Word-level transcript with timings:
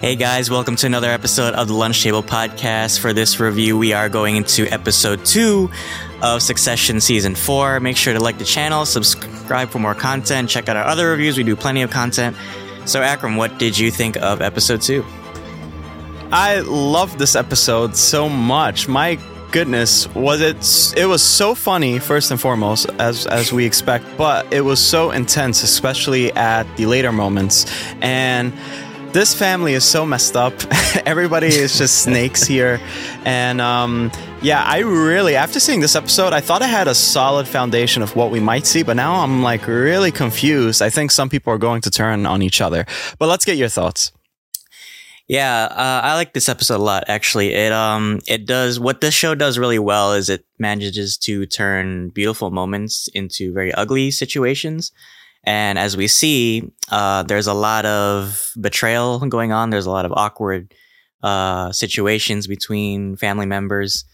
Hey 0.00 0.16
guys, 0.16 0.50
welcome 0.50 0.76
to 0.76 0.86
another 0.86 1.10
episode 1.10 1.52
of 1.52 1.68
the 1.68 1.74
Lunch 1.74 2.02
Table 2.02 2.22
Podcast. 2.22 3.00
For 3.00 3.12
this 3.12 3.38
review, 3.38 3.76
we 3.76 3.92
are 3.92 4.08
going 4.08 4.36
into 4.36 4.66
episode 4.72 5.26
two 5.26 5.70
of 6.22 6.40
Succession 6.40 7.02
Season 7.02 7.34
4. 7.34 7.80
Make 7.80 7.98
sure 7.98 8.14
to 8.14 8.18
like 8.18 8.38
the 8.38 8.46
channel, 8.46 8.86
subscribe 8.86 9.68
for 9.68 9.78
more 9.78 9.94
content, 9.94 10.48
check 10.48 10.70
out 10.70 10.76
our 10.78 10.86
other 10.86 11.10
reviews. 11.10 11.36
We 11.36 11.44
do 11.44 11.54
plenty 11.54 11.82
of 11.82 11.90
content. 11.90 12.34
So, 12.86 13.02
Akram, 13.02 13.36
what 13.36 13.58
did 13.58 13.76
you 13.76 13.90
think 13.90 14.16
of 14.16 14.40
episode 14.40 14.80
two? 14.80 15.04
I 16.32 16.60
love 16.60 17.18
this 17.18 17.36
episode 17.36 17.94
so 17.94 18.26
much. 18.26 18.88
My 18.88 19.18
goodness, 19.52 20.08
was 20.14 20.40
it 20.40 20.98
it 20.98 21.04
was 21.04 21.22
so 21.22 21.54
funny 21.54 21.98
first 21.98 22.30
and 22.30 22.40
foremost 22.40 22.88
as 22.98 23.26
as 23.26 23.52
we 23.52 23.66
expect, 23.66 24.06
but 24.16 24.50
it 24.50 24.62
was 24.62 24.80
so 24.80 25.10
intense 25.10 25.62
especially 25.62 26.32
at 26.32 26.64
the 26.78 26.86
later 26.86 27.12
moments. 27.12 27.66
And 28.00 28.54
this 29.12 29.34
family 29.34 29.74
is 29.74 29.84
so 29.84 30.06
messed 30.06 30.36
up. 30.36 30.54
Everybody 31.06 31.48
is 31.48 31.78
just 31.78 32.02
snakes 32.04 32.44
here. 32.44 32.80
And 33.24 33.60
um, 33.60 34.10
yeah, 34.42 34.62
I 34.64 34.78
really, 34.80 35.36
after 35.36 35.60
seeing 35.60 35.80
this 35.80 35.96
episode, 35.96 36.32
I 36.32 36.40
thought 36.40 36.62
I 36.62 36.66
had 36.66 36.88
a 36.88 36.94
solid 36.94 37.48
foundation 37.48 38.02
of 38.02 38.14
what 38.16 38.30
we 38.30 38.40
might 38.40 38.66
see, 38.66 38.82
but 38.82 38.94
now 38.94 39.22
I'm 39.22 39.42
like 39.42 39.66
really 39.66 40.12
confused. 40.12 40.82
I 40.82 40.90
think 40.90 41.10
some 41.10 41.28
people 41.28 41.52
are 41.52 41.58
going 41.58 41.80
to 41.82 41.90
turn 41.90 42.26
on 42.26 42.42
each 42.42 42.60
other. 42.60 42.86
But 43.18 43.28
let's 43.28 43.44
get 43.44 43.56
your 43.56 43.68
thoughts. 43.68 44.12
Yeah, 45.28 45.66
uh, 45.70 46.00
I 46.02 46.14
like 46.14 46.32
this 46.32 46.48
episode 46.48 46.80
a 46.80 46.82
lot. 46.82 47.04
Actually, 47.06 47.54
it 47.54 47.70
um 47.70 48.18
it 48.26 48.46
does 48.46 48.80
what 48.80 49.00
this 49.00 49.14
show 49.14 49.36
does 49.36 49.60
really 49.60 49.78
well 49.78 50.12
is 50.12 50.28
it 50.28 50.44
manages 50.58 51.16
to 51.18 51.46
turn 51.46 52.08
beautiful 52.08 52.50
moments 52.50 53.08
into 53.14 53.52
very 53.52 53.72
ugly 53.74 54.10
situations. 54.10 54.90
And 55.44 55.78
as 55.78 55.96
we 55.96 56.06
see, 56.08 56.70
uh, 56.90 57.22
there's 57.22 57.46
a 57.46 57.54
lot 57.54 57.86
of 57.86 58.52
betrayal 58.60 59.18
going 59.20 59.52
on. 59.52 59.70
There's 59.70 59.86
a 59.86 59.90
lot 59.90 60.04
of 60.04 60.12
awkward 60.12 60.74
uh, 61.22 61.72
situations 61.72 62.46
between 62.46 63.16
family 63.16 63.46
members. 63.46 64.04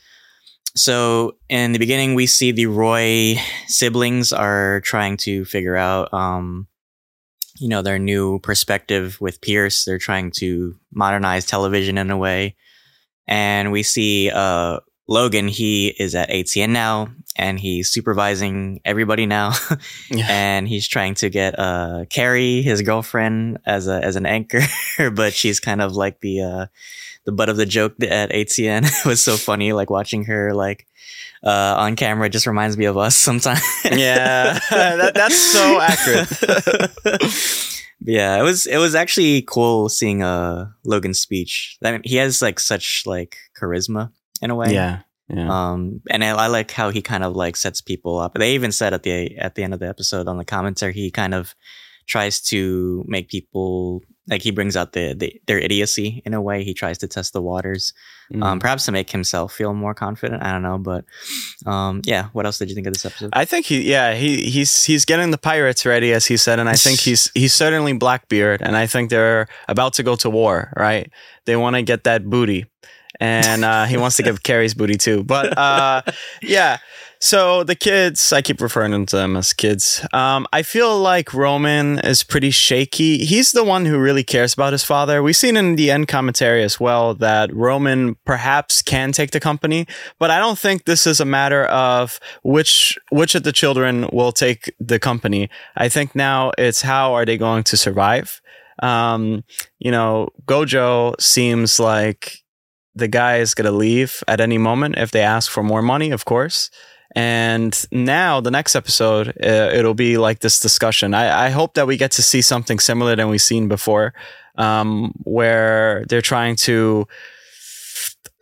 So 0.77 1.37
in 1.49 1.73
the 1.73 1.79
beginning, 1.79 2.15
we 2.15 2.27
see 2.27 2.53
the 2.53 2.67
Roy 2.67 3.41
siblings 3.67 4.33
are 4.33 4.83
trying 4.83 5.17
to 5.19 5.45
figure 5.45 5.77
out, 5.77 6.13
um, 6.13 6.69
you 7.59 7.69
know, 7.69 7.81
their 7.81 7.99
new 7.99 8.39
perspective 8.41 9.17
with 9.21 9.41
Pierce. 9.41 9.85
They're 9.85 9.99
trying 9.99 10.33
to 10.33 10.75
modernize 10.93 11.47
television 11.47 11.97
in 11.97 12.11
a 12.11 12.17
way. 12.17 12.57
And 13.27 13.73
we 13.73 13.83
see 13.83 14.31
uh, 14.31 14.81
Logan, 15.09 15.49
he 15.49 15.89
is 15.99 16.15
at 16.15 16.31
ATN 16.31 16.71
now 16.71 17.09
and 17.37 17.61
he's 17.61 17.91
supervising 17.91 18.81
everybody 18.85 19.27
now. 19.27 19.53
yeah. 20.11 20.27
And 20.29 20.67
he's 20.67 20.89
trying 20.89 21.15
to 21.17 21.29
get 21.29 21.59
uh 21.59 22.07
Kerry, 22.11 22.63
his 22.63 22.83
girlfriend, 22.83 23.59
as 23.67 23.87
a 23.89 24.03
as 24.03 24.17
an 24.17 24.27
anchor, 24.27 24.63
but 25.13 25.33
she's 25.33 25.61
kind 25.61 25.81
of 25.81 25.95
like 25.95 26.21
the 26.21 26.43
uh 26.43 26.67
the 27.25 27.33
butt 27.33 27.49
of 27.49 27.57
the 27.57 27.67
joke 27.67 27.95
at 28.03 28.31
ATN. 28.31 28.85
it 29.05 29.09
was 29.09 29.23
so 29.23 29.37
funny, 29.37 29.73
like 29.73 29.91
watching 29.91 30.25
her 30.25 30.55
like 30.55 30.87
uh, 31.45 31.75
on 31.77 31.95
camera 31.95 32.29
just 32.29 32.47
reminds 32.47 32.77
me 32.77 32.87
of 32.87 32.97
us 32.97 33.17
sometimes. 33.17 33.61
yeah, 33.85 34.59
that, 34.71 35.15
that's 35.15 35.39
so 35.39 35.81
accurate. 35.81 36.29
yeah, 38.01 38.39
it 38.39 38.43
was 38.43 38.67
it 38.67 38.79
was 38.79 38.95
actually 38.95 39.43
cool 39.43 39.89
seeing 39.89 40.23
uh 40.23 40.71
Logan's 40.85 41.19
speech. 41.19 41.77
I 41.85 41.93
mean, 41.93 42.01
he 42.05 42.17
has 42.17 42.41
like 42.41 42.59
such 42.59 43.05
like 43.07 43.37
charisma 43.61 44.11
in 44.41 44.51
a 44.51 44.55
way. 44.55 44.73
Yeah. 44.73 45.01
Yeah. 45.29 45.73
Um, 45.73 46.03
and 46.09 46.23
I, 46.23 46.29
I, 46.29 46.47
like 46.47 46.71
how 46.71 46.91
he 46.91 47.03
kind 47.03 47.25
of 47.25 47.35
like 47.35 47.57
sets 47.57 47.81
people 47.81 48.19
up. 48.19 48.35
They 48.35 48.55
even 48.55 48.71
said 48.71 48.95
at 48.95 49.03
the 49.03 49.37
at 49.39 49.57
the 49.57 49.65
end 49.65 49.75
of 49.75 49.81
the 49.81 49.89
episode 49.89 50.29
on 50.29 50.39
the 50.39 50.45
commentary, 50.45 50.93
he 50.93 51.11
kind 51.11 51.35
of 51.35 51.55
tries 52.07 52.41
to 52.41 53.05
make 53.09 53.29
people 53.29 54.03
like 54.29 54.43
he 54.43 54.51
brings 54.51 54.77
out 54.77 54.93
the, 54.93 55.15
the 55.15 55.41
their 55.47 55.59
idiocy 55.59 56.23
in 56.25 56.35
a 56.35 56.43
way. 56.43 56.65
He 56.65 56.75
tries 56.75 56.99
to 56.99 57.09
test 57.09 57.33
the 57.33 57.43
waters, 57.43 57.93
mm. 58.33 58.43
um, 58.43 58.59
perhaps 58.59 58.85
to 58.87 58.93
make 58.93 59.11
himself 59.11 59.53
feel 59.53 59.73
more 59.73 59.95
confident. 59.95 60.43
I 60.43 60.53
don't 60.53 60.63
know, 60.63 60.79
but 60.79 61.05
um, 61.65 62.03
yeah. 62.05 62.29
What 62.33 62.47
else 62.47 62.59
did 62.59 62.69
you 62.69 62.75
think 62.75 62.87
of 62.87 62.93
this 62.93 63.05
episode? 63.05 63.31
I 63.33 63.45
think 63.45 63.67
he, 63.67 63.89
yeah, 63.89 64.15
he 64.15 64.49
he's 64.51 64.85
he's 64.85 65.05
getting 65.05 65.31
the 65.31 65.39
pirates 65.39 65.87
ready, 65.87 66.13
as 66.13 66.27
he 66.27 66.37
said, 66.37 66.59
and 66.59 66.69
I 66.69 66.75
think 66.75 67.01
he's 67.01 67.31
he's 67.35 67.55
certainly 67.55 67.93
Blackbeard, 67.93 68.63
and 68.63 68.77
I 68.77 68.87
think 68.87 69.11
they're 69.11 69.49
about 69.69 69.95
to 69.95 70.03
go 70.03 70.17
to 70.17 70.31
war. 70.31 70.73
Right? 70.77 71.11
They 71.45 71.57
want 71.57 71.77
to 71.77 71.83
get 71.83 72.05
that 72.05 72.29
booty 72.29 72.67
and 73.21 73.65
uh, 73.65 73.85
he 73.85 73.97
wants 73.97 74.17
to 74.17 74.23
give 74.23 74.43
Kerry's 74.43 74.75
booty 74.75 74.97
too. 74.97 75.25
But 75.25 75.57
uh, 75.57 76.03
yeah, 76.43 76.79
so 77.19 77.65
the 77.65 77.75
kids, 77.75 78.33
I 78.33 78.43
keep 78.43 78.61
referring 78.61 79.07
to 79.07 79.17
them 79.17 79.37
as 79.37 79.53
kids. 79.53 80.07
Um, 80.13 80.47
I 80.53 80.63
feel 80.63 80.99
like 80.99 81.33
Roman 81.33 81.99
is 82.01 82.23
pretty 82.23 82.51
shaky. 82.51 83.25
He's 83.25 83.53
the 83.53 83.65
one 83.65 83.87
who 83.87 83.99
really 83.99 84.23
cares 84.23 84.55
about 84.55 84.73
his 84.73 84.85
father. 84.85 85.23
We've 85.23 85.37
seen 85.37 85.57
in 85.57 85.77
the 85.77 85.91
end 85.91 86.09
commentary 86.09 86.63
as 86.63 86.79
well 86.79 87.15
that 87.15 87.55
Roman 87.55 88.17
perhaps 88.25 88.83
can 88.83 89.13
take 89.13 89.31
the 89.31 89.41
company, 89.41 89.87
but 90.19 90.31
I 90.31 90.39
don't 90.39 90.59
think 90.59 90.85
this 90.85 91.07
is 91.07 91.21
a 91.21 91.25
matter 91.25 91.65
of 91.65 92.21
which 92.43 92.99
which 93.11 93.35
of 93.35 93.45
the 93.45 93.53
children 93.53 94.09
will 94.13 94.33
take 94.33 94.73
the 94.79 94.99
company. 94.99 95.49
I 95.77 95.89
think 95.89 96.15
now 96.15 96.53
it's 96.59 96.83
how 96.83 97.15
are 97.15 97.25
they 97.25 97.39
going 97.39 97.65
to 97.65 97.77
survive. 97.77 98.41
Um, 98.83 99.43
you 99.79 99.91
know, 99.91 100.29
Gojo 100.45 101.19
seems 101.21 101.81
like 101.81 102.43
the 102.97 103.09
guy 103.09 103.37
is 103.37 103.55
going 103.55 103.67
to 103.67 103.77
leave 103.77 104.25
at 104.27 104.41
any 104.41 104.59
moment 104.59 104.97
if 104.99 105.11
they 105.11 105.21
ask 105.21 105.51
for 105.51 105.63
more 105.63 105.83
money, 105.83 106.11
of 106.11 106.25
course. 106.25 106.71
And 107.15 107.87
now 107.93 108.41
the 108.41 108.51
next 108.51 108.75
episode, 108.75 109.29
uh, 109.29 109.71
it'll 109.73 109.95
be 109.95 110.19
like 110.19 110.41
this 110.41 110.59
discussion. 110.59 111.15
I, 111.15 111.47
I, 111.47 111.51
hope 111.51 111.75
that 111.75 111.87
we 111.87 111.97
get 111.97 112.11
to 112.13 112.23
see 112.23 112.43
something 112.43 112.79
similar 112.79 113.17
than 113.17 113.29
we've 113.29 113.41
seen 113.41 113.69
before, 113.69 114.13
um, 114.59 115.13
where 115.25 116.05
they're 116.09 116.21
trying 116.21 116.57
to 116.57 117.07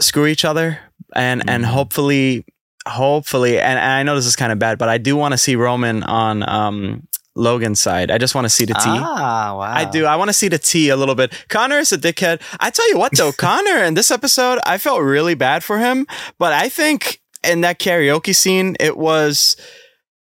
screw 0.01 0.27
each 0.27 0.45
other 0.45 0.79
and, 1.15 1.41
mm-hmm. 1.41 1.51
and 1.51 1.67
hopefully, 1.67 2.47
hopefully, 2.89 3.61
and, 3.61 3.79
and, 3.79 3.93
I 3.93 4.03
know 4.03 4.17
this 4.17 4.27
is 4.27 4.35
kind 4.35 4.51
of 4.51 4.59
bad, 4.59 4.79
but 4.79 4.89
I 4.89 4.99
do 4.99 5.15
want 5.15 5.33
to 5.33 5.39
see 5.39 5.55
Roman 5.57 6.03
on, 6.03 6.49
um, 6.49 7.07
Logan's 7.37 7.81
side. 7.81 8.11
I 8.11 8.19
just 8.19 8.35
want 8.35 8.45
to 8.45 8.49
see 8.49 8.65
the 8.65 8.75
T. 8.75 8.81
Ah, 8.87 9.57
wow. 9.57 9.61
I 9.61 9.85
do. 9.85 10.07
I 10.07 10.17
want 10.17 10.29
to 10.29 10.33
see 10.33 10.49
the 10.49 10.59
T 10.59 10.89
a 10.89 10.97
little 10.97 11.15
bit. 11.15 11.33
Connor 11.49 11.79
is 11.79 11.93
a 11.93 11.99
dickhead. 11.99 12.41
I 12.61 12.71
tell 12.71 12.89
you 12.91 12.99
what, 12.99 13.17
though, 13.17 13.33
Connor 13.37 13.83
in 13.83 13.95
this 13.95 14.11
episode, 14.11 14.61
I 14.67 14.79
felt 14.79 15.03
really 15.03 15.35
bad 15.35 15.65
for 15.65 15.79
him. 15.79 16.07
But 16.39 16.53
I 16.53 16.69
think 16.69 17.21
in 17.43 17.63
that 17.63 17.79
karaoke 17.81 18.35
scene, 18.35 18.77
it 18.79 18.97
was 18.97 19.57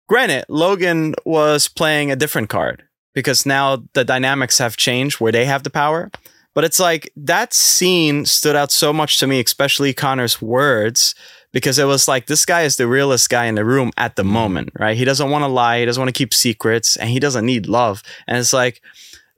granted, 0.09 0.47
Logan 0.49 1.15
was 1.25 1.69
playing 1.69 2.11
a 2.11 2.17
different 2.17 2.49
card 2.49 2.83
because 3.15 3.45
now 3.45 3.83
the 3.93 4.05
dynamics 4.05 4.59
have 4.59 4.77
changed 4.77 5.21
where 5.21 5.33
they 5.33 5.45
have 5.45 5.65
the 5.65 5.71
power. 5.71 6.11
But 6.55 6.65
it's 6.65 6.81
like 6.81 7.11
that 7.17 7.55
scene 7.55 8.27
stood 8.27 8.57
out 8.57 8.71
so 8.71 8.93
much 8.93 9.19
to 9.21 9.27
me, 9.27 9.41
especially 9.41 9.93
Connor's 9.93 10.43
words 10.43 11.15
because 11.53 11.79
it 11.79 11.85
was 11.85 12.09
like 12.09 12.27
this 12.27 12.45
guy 12.45 12.63
is 12.63 12.77
the 12.77 12.87
realest 12.87 13.29
guy 13.29 13.47
in 13.47 13.55
the 13.55 13.65
room 13.65 13.91
at 13.97 14.17
the 14.17 14.25
moment, 14.25 14.71
right? 14.79 14.97
He 14.97 15.05
doesn't 15.05 15.31
want 15.31 15.43
to 15.43 15.49
lie, 15.49 15.81
he 15.81 15.87
doesn't 15.87 16.01
want 16.01 16.15
to 16.15 16.19
keep 16.19 16.35
secrets, 16.35 16.97
and 16.97 17.11
he 17.11 17.21
doesn't 17.21 17.47
need 17.47 17.67
love. 17.67 18.03
And 18.27 18.39
it's 18.39 18.53
like 18.53 18.83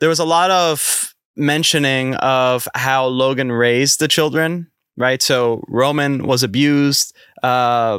there 0.00 0.08
was 0.08 0.20
a 0.20 0.24
lot 0.24 0.50
of 0.50 1.14
mentioning 1.36 2.14
of 2.16 2.68
how 2.74 3.06
Logan 3.06 3.50
raised 3.50 3.98
the 3.98 4.08
children, 4.08 4.70
right? 4.96 5.20
So 5.20 5.64
Roman 5.68 6.26
was 6.26 6.42
abused, 6.42 7.14
uh, 7.42 7.98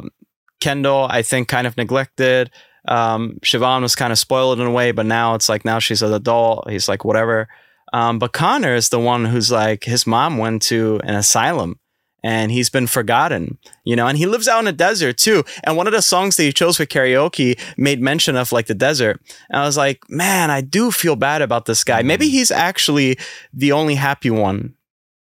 Kendall, 0.60 1.06
I 1.10 1.22
think, 1.22 1.48
kind 1.48 1.66
of 1.66 1.76
neglected. 1.76 2.50
Um, 2.88 3.38
Siobhan 3.42 3.82
was 3.82 3.94
kind 3.94 4.12
of 4.12 4.18
spoiled 4.18 4.60
in 4.60 4.66
a 4.66 4.70
way, 4.70 4.92
but 4.92 5.06
now 5.06 5.34
it's 5.34 5.48
like 5.48 5.64
now 5.64 5.78
she's 5.78 6.02
an 6.02 6.12
adult. 6.12 6.70
He's 6.70 6.88
like 6.88 7.04
whatever. 7.04 7.48
Um, 7.92 8.18
but 8.18 8.32
Connor 8.32 8.74
is 8.74 8.88
the 8.88 8.98
one 8.98 9.24
who's 9.24 9.50
like 9.50 9.84
his 9.84 10.06
mom 10.06 10.38
went 10.38 10.62
to 10.62 11.00
an 11.04 11.14
asylum 11.14 11.78
and 12.26 12.50
he's 12.50 12.68
been 12.68 12.88
forgotten, 12.88 13.56
you 13.84 13.94
know, 13.94 14.08
and 14.08 14.18
he 14.18 14.26
lives 14.26 14.48
out 14.48 14.58
in 14.58 14.64
the 14.64 14.72
desert 14.72 15.16
too. 15.16 15.44
And 15.62 15.76
one 15.76 15.86
of 15.86 15.92
the 15.92 16.02
songs 16.02 16.36
that 16.36 16.42
he 16.42 16.52
chose 16.52 16.76
for 16.76 16.84
karaoke 16.84 17.56
made 17.76 18.00
mention 18.00 18.34
of 18.34 18.50
like 18.50 18.66
the 18.66 18.74
desert. 18.74 19.20
And 19.48 19.62
I 19.62 19.64
was 19.64 19.76
like, 19.76 20.02
man, 20.10 20.50
I 20.50 20.60
do 20.60 20.90
feel 20.90 21.14
bad 21.14 21.40
about 21.40 21.66
this 21.66 21.84
guy. 21.84 22.02
Maybe 22.02 22.28
he's 22.28 22.50
actually 22.50 23.16
the 23.52 23.70
only 23.70 23.94
happy 23.94 24.30
one. 24.30 24.74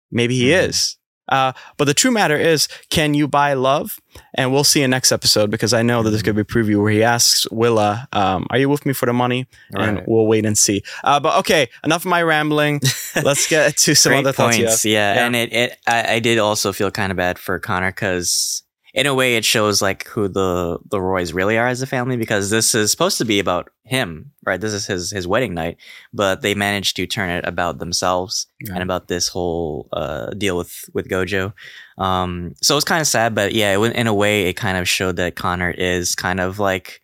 Maybe 0.09 0.35
he 0.35 0.45
mm-hmm. 0.45 0.69
is. 0.69 0.97
Uh, 1.29 1.53
but 1.77 1.85
the 1.85 1.93
true 1.93 2.11
matter 2.11 2.37
is, 2.37 2.67
can 2.89 3.13
you 3.13 3.27
buy 3.27 3.53
love? 3.53 3.99
And 4.33 4.51
we'll 4.51 4.63
see 4.63 4.81
in 4.81 4.91
next 4.91 5.11
episode 5.11 5.51
because 5.51 5.73
I 5.73 5.81
know 5.81 6.03
that 6.03 6.09
there's 6.09 6.23
going 6.23 6.35
to 6.35 6.43
be 6.43 6.49
a 6.59 6.63
preview 6.63 6.81
where 6.81 6.91
he 6.91 7.03
asks 7.03 7.49
Willa, 7.51 8.07
um, 8.13 8.47
"Are 8.49 8.57
you 8.57 8.69
with 8.69 8.85
me 8.85 8.93
for 8.93 9.05
the 9.05 9.13
money?" 9.13 9.47
And 9.73 10.03
we'll 10.07 10.27
wait 10.27 10.45
and 10.45 10.57
see. 10.57 10.83
Uh, 11.03 11.19
but 11.19 11.37
okay, 11.39 11.69
enough 11.83 12.03
of 12.03 12.09
my 12.09 12.23
rambling. 12.23 12.81
Let's 13.23 13.47
get 13.47 13.77
to 13.77 13.95
some 13.95 14.13
other 14.13 14.33
points. 14.33 14.57
thoughts. 14.57 14.85
Yeah. 14.85 15.15
yeah. 15.15 15.25
and 15.25 15.35
it, 15.35 15.53
it 15.53 15.77
I, 15.87 16.15
I, 16.15 16.19
did 16.19 16.37
also 16.37 16.71
feel 16.71 16.91
kind 16.91 17.11
of 17.11 17.17
bad 17.17 17.39
for 17.39 17.59
Connor 17.59 17.91
because 17.91 18.63
in 18.95 19.07
a 19.07 19.13
way, 19.13 19.35
it 19.35 19.43
shows 19.43 19.81
like 19.81 20.07
who 20.07 20.29
the 20.29 20.79
the 20.89 21.01
Roys 21.01 21.33
really 21.33 21.57
are 21.57 21.67
as 21.67 21.81
a 21.81 21.87
family 21.87 22.15
because 22.15 22.49
this 22.49 22.73
is 22.73 22.91
supposed 22.91 23.17
to 23.17 23.25
be 23.25 23.39
about 23.39 23.69
him, 23.83 24.31
right? 24.45 24.59
This 24.59 24.71
is 24.71 24.85
his 24.85 25.11
his 25.11 25.27
wedding 25.27 25.53
night, 25.53 25.75
but 26.13 26.41
they 26.41 26.55
managed 26.55 26.95
to 26.95 27.05
turn 27.05 27.29
it 27.29 27.45
about 27.45 27.79
themselves 27.79 28.47
and 28.69 28.81
about 28.81 29.09
this 29.09 29.27
whole 29.27 29.89
uh, 29.91 30.27
deal 30.27 30.55
with 30.55 30.89
with 30.93 31.09
Gojo. 31.09 31.51
Um, 31.97 32.55
so 32.61 32.77
it's 32.77 32.85
kind 32.85 33.01
of 33.01 33.07
sad, 33.07 33.35
but 33.35 33.53
yeah, 33.53 33.77
it, 33.77 33.95
in 33.95 34.07
a 34.07 34.13
way, 34.13 34.47
it 34.47 34.53
kind 34.53 34.77
of 34.77 34.87
showed 34.87 35.17
that 35.17 35.35
Connor 35.35 35.71
is 35.71 36.15
kind 36.15 36.39
of 36.39 36.57
like 36.59 37.01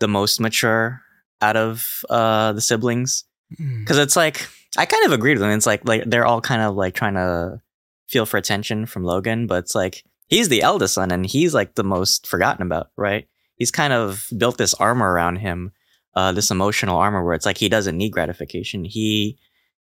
the 0.00 0.08
most 0.08 0.40
mature 0.40 1.02
out 1.42 1.58
of 1.58 2.04
uh, 2.08 2.54
the 2.54 2.62
siblings 2.62 3.24
because 3.50 3.98
hmm. 3.98 4.02
it's 4.02 4.16
like 4.16 4.48
I 4.78 4.86
kind 4.86 5.04
of 5.04 5.12
agreed 5.12 5.34
with 5.34 5.42
them. 5.42 5.50
It's 5.50 5.66
like 5.66 5.86
like 5.86 6.04
they're 6.06 6.26
all 6.26 6.40
kind 6.40 6.62
of 6.62 6.74
like 6.74 6.94
trying 6.94 7.14
to 7.14 7.60
feel 8.06 8.24
for 8.24 8.38
attention 8.38 8.86
from 8.86 9.04
Logan, 9.04 9.46
but 9.46 9.58
it's 9.58 9.74
like 9.74 10.04
he's 10.28 10.48
the 10.48 10.62
eldest 10.62 10.94
son 10.94 11.10
and 11.10 11.26
he's 11.26 11.52
like 11.54 11.74
the 11.74 11.84
most 11.84 12.26
forgotten 12.26 12.62
about, 12.62 12.88
right? 12.96 13.26
He's 13.56 13.70
kind 13.70 13.92
of 13.92 14.26
built 14.36 14.56
this 14.58 14.74
armor 14.74 15.10
around 15.12 15.36
him, 15.36 15.72
uh, 16.14 16.32
this 16.32 16.50
emotional 16.50 16.96
armor 16.96 17.24
where 17.24 17.34
it's 17.34 17.46
like 17.46 17.58
he 17.58 17.68
doesn't 17.68 17.96
need 17.96 18.10
gratification. 18.12 18.84
He, 18.84 19.38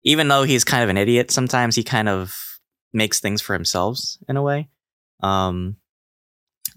even 0.03 0.27
though 0.27 0.43
he's 0.43 0.63
kind 0.63 0.83
of 0.83 0.89
an 0.89 0.97
idiot, 0.97 1.31
sometimes 1.31 1.75
he 1.75 1.83
kind 1.83 2.07
of 2.09 2.35
makes 2.93 3.19
things 3.19 3.41
for 3.41 3.53
himself 3.53 3.99
in 4.29 4.37
a 4.37 4.41
way. 4.43 4.69
Um, 5.21 5.77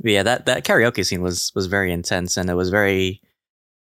but 0.01 0.11
yeah, 0.13 0.23
that 0.23 0.47
that 0.47 0.65
karaoke 0.65 1.05
scene 1.05 1.23
was 1.23 1.53
was 1.55 1.67
very 1.67 1.93
intense 1.93 2.37
and 2.37 2.49
it 2.51 2.55
was 2.55 2.71
very 2.71 3.21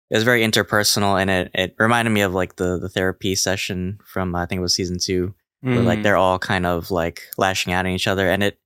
it 0.10 0.16
was 0.16 0.24
very 0.24 0.42
interpersonal 0.42 1.20
and 1.20 1.30
it 1.30 1.52
it 1.54 1.76
reminded 1.80 2.12
me 2.12 2.22
of 2.22 2.34
like 2.34 2.58
the 2.58 2.78
the 2.78 2.90
therapy 2.90 3.34
session 3.36 3.98
from 4.06 4.36
I 4.36 4.46
think 4.46 4.60
it 4.60 4.62
was 4.62 4.76
season 4.76 4.98
two 5.00 5.34
where 5.62 5.80
like 5.84 6.00
Mm. 6.00 6.04
they're 6.04 6.18
all 6.18 6.38
kind 6.40 6.66
of 6.66 6.92
like 6.92 7.22
lashing 7.38 7.72
out 7.72 7.86
at 7.86 7.92
each 7.92 8.08
other 8.08 8.28
and 8.30 8.44
it 8.44 8.60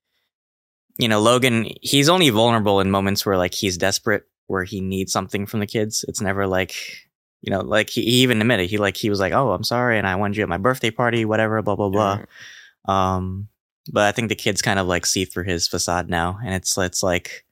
you 0.97 1.07
know 1.07 1.19
logan 1.19 1.67
he's 1.81 2.09
only 2.09 2.29
vulnerable 2.29 2.79
in 2.79 2.89
moments 2.89 3.25
where 3.25 3.37
like 3.37 3.53
he's 3.53 3.77
desperate 3.77 4.23
where 4.47 4.63
he 4.63 4.81
needs 4.81 5.11
something 5.11 5.45
from 5.45 5.59
the 5.59 5.67
kids. 5.67 6.05
It's 6.07 6.21
never 6.21 6.47
like 6.47 6.75
you 7.41 7.51
know 7.51 7.61
like 7.61 7.89
he, 7.89 8.03
he 8.03 8.21
even 8.23 8.41
admitted 8.41 8.69
he 8.69 8.77
like 8.77 8.97
he 8.97 9.09
was 9.09 9.19
like 9.19 9.33
oh 9.33 9.51
i'm 9.51 9.63
sorry 9.63 9.99
and 9.99 10.07
i 10.07 10.15
wanted 10.15 10.37
you 10.37 10.41
at 10.41 10.49
my 10.49 10.57
birthday 10.57 10.89
party 10.89 11.25
whatever 11.25 11.61
blah 11.61 11.75
blah 11.75 11.89
blah. 11.89 12.21
Um 12.87 13.49
but 13.91 14.03
i 14.03 14.11
think 14.11 14.29
the 14.29 14.35
kids 14.35 14.61
kind 14.61 14.79
of 14.79 14.87
like 14.87 15.05
see 15.05 15.25
through 15.25 15.43
his 15.43 15.67
facade 15.67 16.09
now 16.09 16.39
and 16.43 16.55
it's 16.55 16.77
it's 16.77 17.03
like 17.03 17.45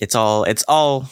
it's 0.00 0.14
all 0.14 0.44
it's 0.44 0.64
all 0.68 1.08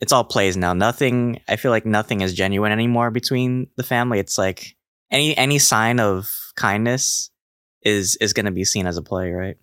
it's 0.00 0.12
all 0.12 0.24
plays 0.24 0.56
now. 0.56 0.72
Nothing 0.74 1.40
i 1.48 1.56
feel 1.56 1.70
like 1.70 1.86
nothing 1.86 2.22
is 2.22 2.34
genuine 2.34 2.72
anymore 2.72 3.10
between 3.10 3.68
the 3.76 3.82
family. 3.82 4.18
It's 4.18 4.38
like 4.38 4.76
any 5.10 5.36
any 5.36 5.58
sign 5.58 6.00
of 6.00 6.28
kindness 6.56 7.30
is 7.82 8.16
is 8.16 8.32
going 8.32 8.46
to 8.46 8.52
be 8.52 8.64
seen 8.64 8.86
as 8.86 8.96
a 8.96 9.02
play 9.02 9.30
right 9.30 9.56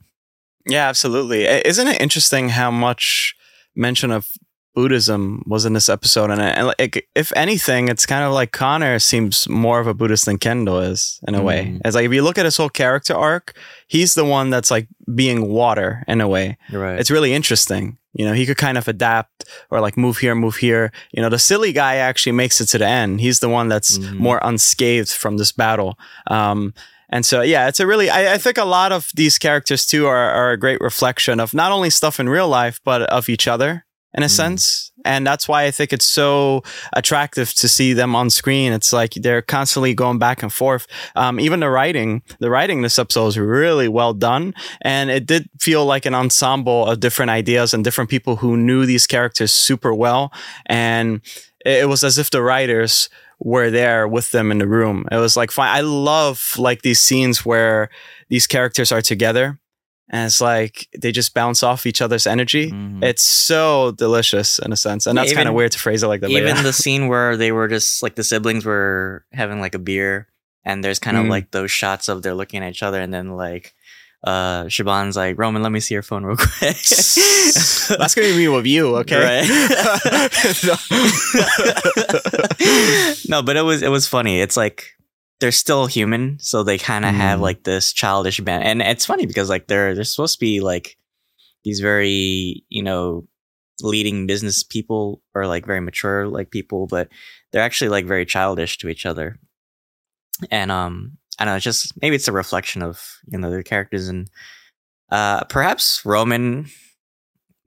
Yeah, 0.65 0.87
absolutely. 0.87 1.45
Isn't 1.45 1.87
it 1.87 2.01
interesting 2.01 2.49
how 2.49 2.71
much 2.71 3.35
mention 3.75 4.11
of 4.11 4.27
Buddhism 4.73 5.43
was 5.45 5.65
in 5.65 5.73
this 5.73 5.89
episode? 5.89 6.31
And, 6.31 6.41
and 6.41 6.67
like, 6.79 7.07
if 7.15 7.31
anything, 7.35 7.87
it's 7.87 8.05
kind 8.05 8.23
of 8.25 8.33
like 8.33 8.51
Connor 8.51 8.99
seems 8.99 9.47
more 9.47 9.79
of 9.79 9.87
a 9.87 9.93
Buddhist 9.93 10.25
than 10.25 10.37
Kendall 10.37 10.79
is 10.79 11.19
in 11.27 11.35
a 11.35 11.41
way. 11.41 11.65
Mm. 11.65 11.81
It's 11.85 11.95
like 11.95 12.05
if 12.05 12.13
you 12.13 12.23
look 12.23 12.37
at 12.37 12.45
his 12.45 12.57
whole 12.57 12.69
character 12.69 13.13
arc, 13.13 13.53
he's 13.87 14.15
the 14.15 14.25
one 14.25 14.49
that's 14.49 14.71
like 14.71 14.87
being 15.13 15.47
water 15.49 16.03
in 16.07 16.19
a 16.19 16.27
way. 16.27 16.57
right 16.71 16.99
It's 16.99 17.11
really 17.11 17.33
interesting. 17.33 17.97
You 18.13 18.25
know, 18.25 18.33
he 18.33 18.45
could 18.45 18.57
kind 18.57 18.77
of 18.77 18.87
adapt 18.87 19.43
or 19.69 19.81
like 19.81 19.97
move 19.97 20.17
here, 20.17 20.33
move 20.35 20.55
here. 20.55 20.91
You 21.11 21.21
know, 21.21 21.29
the 21.29 21.37
silly 21.39 21.73
guy 21.73 21.95
actually 21.97 22.31
makes 22.31 22.59
it 22.61 22.67
to 22.67 22.77
the 22.77 22.87
end. 22.87 23.19
He's 23.19 23.39
the 23.39 23.49
one 23.49 23.67
that's 23.67 23.97
Mhm. 23.97 24.15
more 24.17 24.39
unscathed 24.41 25.11
from 25.11 25.37
this 25.37 25.51
battle. 25.51 25.99
Um, 26.27 26.73
and 27.09 27.25
so, 27.25 27.41
yeah, 27.41 27.67
it's 27.67 27.79
a 27.79 27.87
really, 27.87 28.09
I, 28.09 28.33
I 28.33 28.37
think 28.37 28.57
a 28.57 28.65
lot 28.65 28.91
of 28.91 29.09
these 29.15 29.37
characters 29.37 29.85
too 29.85 30.07
are, 30.07 30.29
are 30.31 30.51
a 30.51 30.57
great 30.57 30.81
reflection 30.81 31.39
of 31.39 31.53
not 31.53 31.71
only 31.71 31.89
stuff 31.89 32.19
in 32.19 32.29
real 32.29 32.47
life, 32.47 32.79
but 32.83 33.01
of 33.03 33.29
each 33.29 33.47
other 33.47 33.85
in 34.13 34.23
a 34.23 34.27
Mhm. 34.27 34.29
sense. 34.29 34.91
And 35.03 35.27
that's 35.27 35.47
why 35.47 35.65
I 35.65 35.71
think 35.71 35.93
it's 35.93 36.05
so 36.05 36.63
attractive 36.93 37.53
to 37.55 37.67
see 37.67 37.93
them 37.93 38.15
on 38.15 38.29
screen. 38.29 38.73
It's 38.73 38.91
like 38.93 39.13
they're 39.13 39.41
constantly 39.43 39.93
going 39.93 40.17
back 40.19 40.41
and 40.41 40.51
forth. 40.51 40.87
Um, 41.15 41.39
even 41.39 41.59
the 41.59 41.69
writing, 41.69 42.23
the 42.39 42.49
writing 42.49 42.77
in 42.77 42.83
this 42.83 42.97
episode 42.97 43.27
is 43.27 43.37
really 43.37 43.87
well 43.87 44.13
done. 44.13 44.53
And 44.81 45.11
it 45.11 45.25
did 45.27 45.49
feel 45.59 45.85
like 45.85 46.05
an 46.07 46.15
ensemble 46.15 46.87
of 46.87 47.01
different 47.01 47.29
ideas 47.29 47.73
and 47.73 47.83
different 47.83 48.09
people 48.09 48.37
who 48.37 48.57
knew 48.57 48.85
these 48.85 49.05
characters 49.05 49.51
super 49.53 49.93
well. 49.93 50.31
And 50.65 51.21
it 51.65 51.87
was 51.89 52.03
as 52.03 52.17
if 52.17 52.31
the 52.31 52.41
writers 52.41 53.09
were 53.39 53.69
there 53.69 54.07
with 54.07 54.31
them 54.31 54.51
in 54.51 54.57
the 54.59 54.67
room. 54.67 55.05
It 55.11 55.17
was 55.17 55.35
like 55.37 55.51
fine. 55.51 55.75
I 55.75 55.81
love 55.81 56.55
like 56.57 56.81
these 56.81 56.99
scenes 56.99 57.45
where 57.45 57.89
these 58.29 58.47
characters 58.47 58.91
are 58.91 59.01
together 59.01 59.59
and 60.09 60.25
it's 60.27 60.39
like 60.39 60.87
they 60.97 61.11
just 61.11 61.33
bounce 61.33 61.61
off 61.63 61.85
each 61.85 62.01
other's 62.01 62.27
energy. 62.27 62.71
Mhm. 62.71 63.03
It's 63.03 63.23
so 63.23 63.91
delicious 63.91 64.59
in 64.59 64.71
a 64.71 64.77
sense. 64.77 65.05
And 65.07 65.15
Yeah, 65.17 65.23
that's 65.23 65.33
kind 65.33 65.49
of 65.49 65.53
weird 65.55 65.71
to 65.73 65.79
phrase 65.79 66.03
it 66.03 66.07
like 66.07 66.21
that. 66.21 66.29
even 66.29 66.55
yeah. 66.55 66.61
the 66.61 66.73
scene 66.73 67.07
where 67.07 67.35
they 67.35 67.51
were 67.51 67.67
just 67.67 68.01
like 68.03 68.15
the 68.15 68.23
siblings 68.23 68.65
were 68.65 69.25
having 69.33 69.59
like 69.59 69.75
a 69.75 69.79
beer 69.79 70.27
and 70.63 70.83
there's 70.83 70.99
kind 70.99 71.17
of 71.17 71.25
Mm. 71.25 71.29
like 71.29 71.51
those 71.51 71.71
shots 71.71 72.07
of 72.07 72.21
they're 72.21 72.33
looking 72.35 72.63
at 72.63 72.69
each 72.71 72.83
other 72.83 73.01
and 73.01 73.13
then 73.13 73.29
like 73.35 73.73
uh 74.23 74.63
Siobhan's 74.65 75.15
like 75.15 75.37
Roman 75.37 75.61
let 75.61 75.71
me 75.71 75.79
see 75.79 75.93
your 75.93 76.01
phone 76.03 76.23
real 76.23 76.37
quick 76.37 76.49
That's 76.59 78.15
gonna 78.15 78.27
be 78.29 78.37
me 78.37 78.47
with 78.47 78.65
you, 78.65 78.95
okay? 78.97 79.21
Right? 79.21 79.47
no 83.29 83.41
but 83.41 83.57
it 83.57 83.63
was 83.63 83.81
it 83.81 83.89
was 83.89 84.07
funny 84.07 84.39
it's 84.41 84.57
like 84.57 84.91
they're 85.39 85.51
still 85.51 85.85
human 85.85 86.37
so 86.39 86.63
they 86.63 86.77
kind 86.77 87.05
of 87.05 87.13
have 87.13 87.39
Mm. 87.39 87.43
like 87.43 87.63
this 87.63 87.93
childish 87.93 88.39
band 88.39 88.63
and 88.63 88.81
it's 88.81 89.05
funny 89.05 89.25
because 89.25 89.49
like 89.49 89.67
they're 89.67 89.93
they're 89.95 90.03
supposed 90.03 90.35
to 90.35 90.39
be 90.39 90.59
like 90.61 90.97
these 91.63 91.79
very 91.79 92.63
you 92.69 92.83
know 92.83 93.27
leading 93.81 94.27
business 94.27 94.63
people 94.63 95.21
or 95.33 95.47
like 95.47 95.65
very 95.65 95.81
mature 95.81 96.27
like 96.27 96.49
people 96.51 96.87
but 96.87 97.09
they're 97.51 97.61
actually 97.63 97.89
like 97.89 98.05
very 98.05 98.25
childish 98.25 98.77
to 98.77 98.87
each 98.87 99.05
other 99.05 99.37
and 100.49 100.71
um 100.71 101.17
i 101.39 101.45
don't 101.45 101.53
know 101.53 101.59
just 101.59 101.93
maybe 102.01 102.15
it's 102.15 102.27
a 102.27 102.31
reflection 102.31 102.81
of 102.81 103.17
you 103.27 103.37
know 103.37 103.49
their 103.49 103.63
characters 103.63 104.07
and 104.07 104.29
uh 105.11 105.43
perhaps 105.45 106.05
roman 106.05 106.65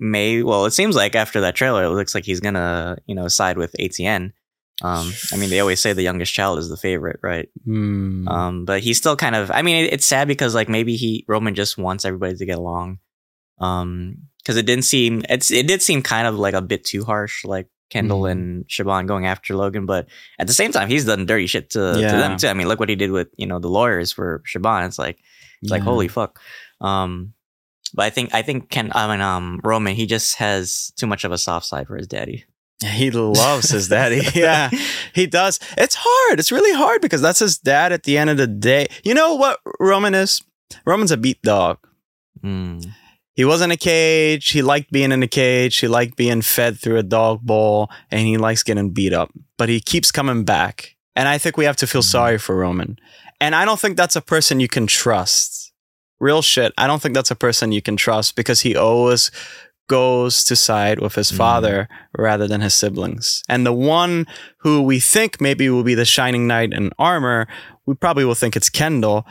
may 0.01 0.43
well 0.43 0.65
it 0.67 0.71
seems 0.73 0.95
like 0.95 1.15
after 1.15 1.41
that 1.41 1.55
trailer 1.55 1.85
it 1.85 1.91
looks 1.91 2.15
like 2.15 2.25
he's 2.25 2.41
gonna 2.41 2.97
you 3.07 3.15
know 3.15 3.29
side 3.29 3.59
with 3.59 3.75
atn 3.81 4.33
um 4.83 5.13
i 5.33 5.37
mean 5.37 5.51
they 5.51 5.59
always 5.61 5.81
say 5.81 5.93
the 5.93 6.03
youngest 6.03 6.33
child 6.33 6.59
is 6.59 6.69
the 6.69 6.77
favorite 6.77 7.19
right 7.23 7.49
Hmm. 7.65 8.29
um, 8.29 8.65
but 8.65 8.81
he's 8.81 8.97
still 8.97 9.17
kind 9.17 9.35
of. 9.35 9.51
I 9.51 9.63
mean, 9.63 9.85
it, 9.85 9.93
it's 9.93 10.07
sad 10.07 10.29
because 10.29 10.55
like 10.55 10.69
maybe 10.69 10.95
he 10.97 11.25
Roman 11.29 11.55
just 11.55 11.77
wants 11.77 12.05
everybody 12.05 12.37
to 12.37 12.47
get 12.47 12.57
along. 12.59 12.99
Um, 13.59 14.29
because 14.39 14.57
it 14.57 14.65
didn't 14.67 14.85
seem 14.85 15.23
it's 15.29 15.51
it 15.51 15.67
did 15.67 15.83
seem 15.83 16.01
kind 16.03 16.27
of 16.29 16.37
like 16.37 16.55
a 16.55 16.63
bit 16.63 16.85
too 16.85 17.05
harsh, 17.05 17.45
like 17.45 17.67
Kendall 17.91 18.23
Mhm. 18.23 18.31
and 18.33 18.65
Siobhan 18.69 19.07
going 19.07 19.27
after 19.27 19.55
Logan. 19.57 19.87
But 19.87 20.07
at 20.39 20.47
the 20.47 20.53
same 20.53 20.73
time, 20.73 20.89
he's 20.89 21.05
done 21.07 21.27
dirty 21.27 21.47
shit 21.47 21.71
to, 21.71 21.79
to 21.95 21.99
them 22.17 22.37
too. 22.37 22.49
I 22.49 22.55
mean, 22.55 22.69
look 22.69 22.81
what 22.81 22.89
he 22.89 22.97
did 22.97 23.11
with 23.11 23.29
you 23.37 23.47
know 23.47 23.59
the 23.59 23.69
lawyers 23.71 24.13
for 24.13 24.43
Siobhan. 24.47 24.87
It's 24.87 24.99
like 24.99 25.19
it's 25.63 25.71
like 25.71 25.83
holy 25.83 26.09
fuck. 26.09 26.39
Um, 26.81 27.33
but 27.95 28.05
I 28.05 28.11
think 28.11 28.35
I 28.35 28.43
think 28.43 28.69
Ken 28.71 28.93
I 28.95 29.09
mean 29.11 29.21
um 29.21 29.61
Roman 29.65 29.95
he 29.95 30.07
just 30.07 30.37
has 30.37 30.93
too 30.97 31.07
much 31.07 31.25
of 31.25 31.33
a 31.33 31.39
soft 31.39 31.67
side 31.67 31.87
for 31.87 31.97
his 31.97 32.07
daddy. 32.07 32.45
He 32.85 33.11
loves 33.11 33.71
his 33.71 33.89
daddy. 33.89 34.23
yeah, 34.35 34.71
he 35.13 35.27
does. 35.27 35.59
It's 35.77 35.97
hard. 35.99 36.39
It's 36.39 36.53
really 36.53 36.73
hard 36.77 37.01
because 37.01 37.21
that's 37.21 37.41
his 37.41 37.59
dad 37.59 37.93
at 37.93 38.05
the 38.05 38.17
end 38.19 38.31
of 38.31 38.37
the 38.37 38.47
day. 38.47 38.87
You 39.03 39.15
know 39.15 39.35
what 39.35 39.59
Roman 39.81 40.15
is? 40.15 40.43
Roman's 40.87 41.11
a 41.11 41.17
beat 41.17 41.43
dog. 41.43 41.79
Mm. 42.45 42.87
He 43.39 43.45
was 43.45 43.61
in 43.63 43.71
a 43.71 43.77
cage. 43.77 44.49
He 44.49 44.63
liked 44.63 44.91
being 44.91 45.13
in 45.13 45.23
a 45.23 45.29
cage. 45.29 45.77
He 45.79 45.87
liked 45.87 46.17
being 46.17 46.43
fed 46.43 46.77
through 46.81 46.97
a 46.99 47.05
dog 47.05 47.41
bowl 47.43 47.89
and 48.11 48.21
he 48.27 48.37
likes 48.37 48.65
getting 48.65 48.91
beat 48.91 49.13
up. 49.13 49.31
But 49.57 49.69
he 49.69 49.79
keeps 49.81 50.11
coming 50.11 50.43
back. 50.45 50.97
And 51.15 51.29
I 51.29 51.39
think 51.39 51.57
we 51.57 51.65
have 51.65 51.77
to 51.77 51.87
feel 51.87 52.03
Mhm. 52.03 52.11
sorry 52.11 52.39
for 52.39 52.57
Roman. 52.57 52.99
And 53.41 53.55
I 53.55 53.65
don't 53.65 53.79
think 53.79 53.97
that's 53.97 54.17
a 54.17 54.21
person 54.21 54.59
you 54.59 54.67
can 54.67 54.89
trust. 54.89 55.73
Real 56.19 56.43
shit. 56.43 56.73
I 56.77 56.89
don't 56.89 57.01
think 57.01 57.15
that's 57.15 57.31
a 57.31 57.37
person 57.37 57.71
you 57.71 57.81
can 57.81 57.97
trust 57.97 58.35
because 58.35 58.63
he 58.63 58.75
always 58.75 59.31
goes 59.89 60.43
to 60.43 60.57
side 60.57 60.99
with 60.99 61.15
his 61.15 61.31
Mhm. 61.31 61.37
father 61.37 61.89
rather 62.19 62.49
than 62.49 62.61
his 62.61 62.75
siblings. 62.75 63.45
And 63.49 63.65
the 63.65 63.73
one 63.73 64.27
who 64.65 64.83
we 64.83 64.99
think 64.99 65.41
maybe 65.41 65.71
will 65.71 65.85
be 65.85 65.95
the 65.95 66.05
shining 66.05 66.49
knight 66.49 66.73
in 66.73 66.91
armor, 66.99 67.47
we 67.87 67.95
probably 67.95 68.25
will 68.25 68.35
think 68.35 68.57
it's 68.57 68.69
Kendall, 68.69 69.25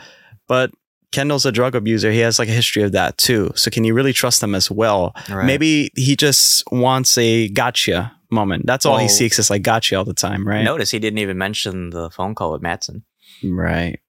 but 0.48 0.70
Kendall's 1.12 1.46
a 1.46 1.52
drug 1.52 1.74
abuser. 1.74 2.10
He 2.12 2.18
has 2.20 2.38
like 2.38 2.48
a 2.48 2.52
history 2.52 2.82
of 2.82 2.92
that 2.92 3.16
too. 3.18 3.50
So 3.54 3.70
can 3.70 3.84
you 3.84 3.94
really 3.94 4.12
trust 4.12 4.42
him 4.42 4.54
as 4.54 4.70
well? 4.70 5.14
Right. 5.30 5.46
Maybe 5.46 5.90
he 5.96 6.16
just 6.16 6.64
wants 6.70 7.16
a 7.16 7.48
gotcha 7.48 8.14
moment. 8.30 8.66
That's 8.66 8.84
all 8.84 8.98
he 8.98 9.08
seeks 9.08 9.38
is 9.38 9.48
like 9.48 9.62
gotcha 9.62 9.96
all 9.96 10.04
the 10.04 10.12
time, 10.14 10.46
right? 10.46 10.62
Notice 10.62 10.90
he 10.90 10.98
didn't 10.98 11.18
even 11.18 11.38
mention 11.38 11.90
the 11.90 12.10
phone 12.10 12.34
call 12.34 12.52
with 12.52 12.60
Matsson. 12.62 13.04
Right. 13.42 14.00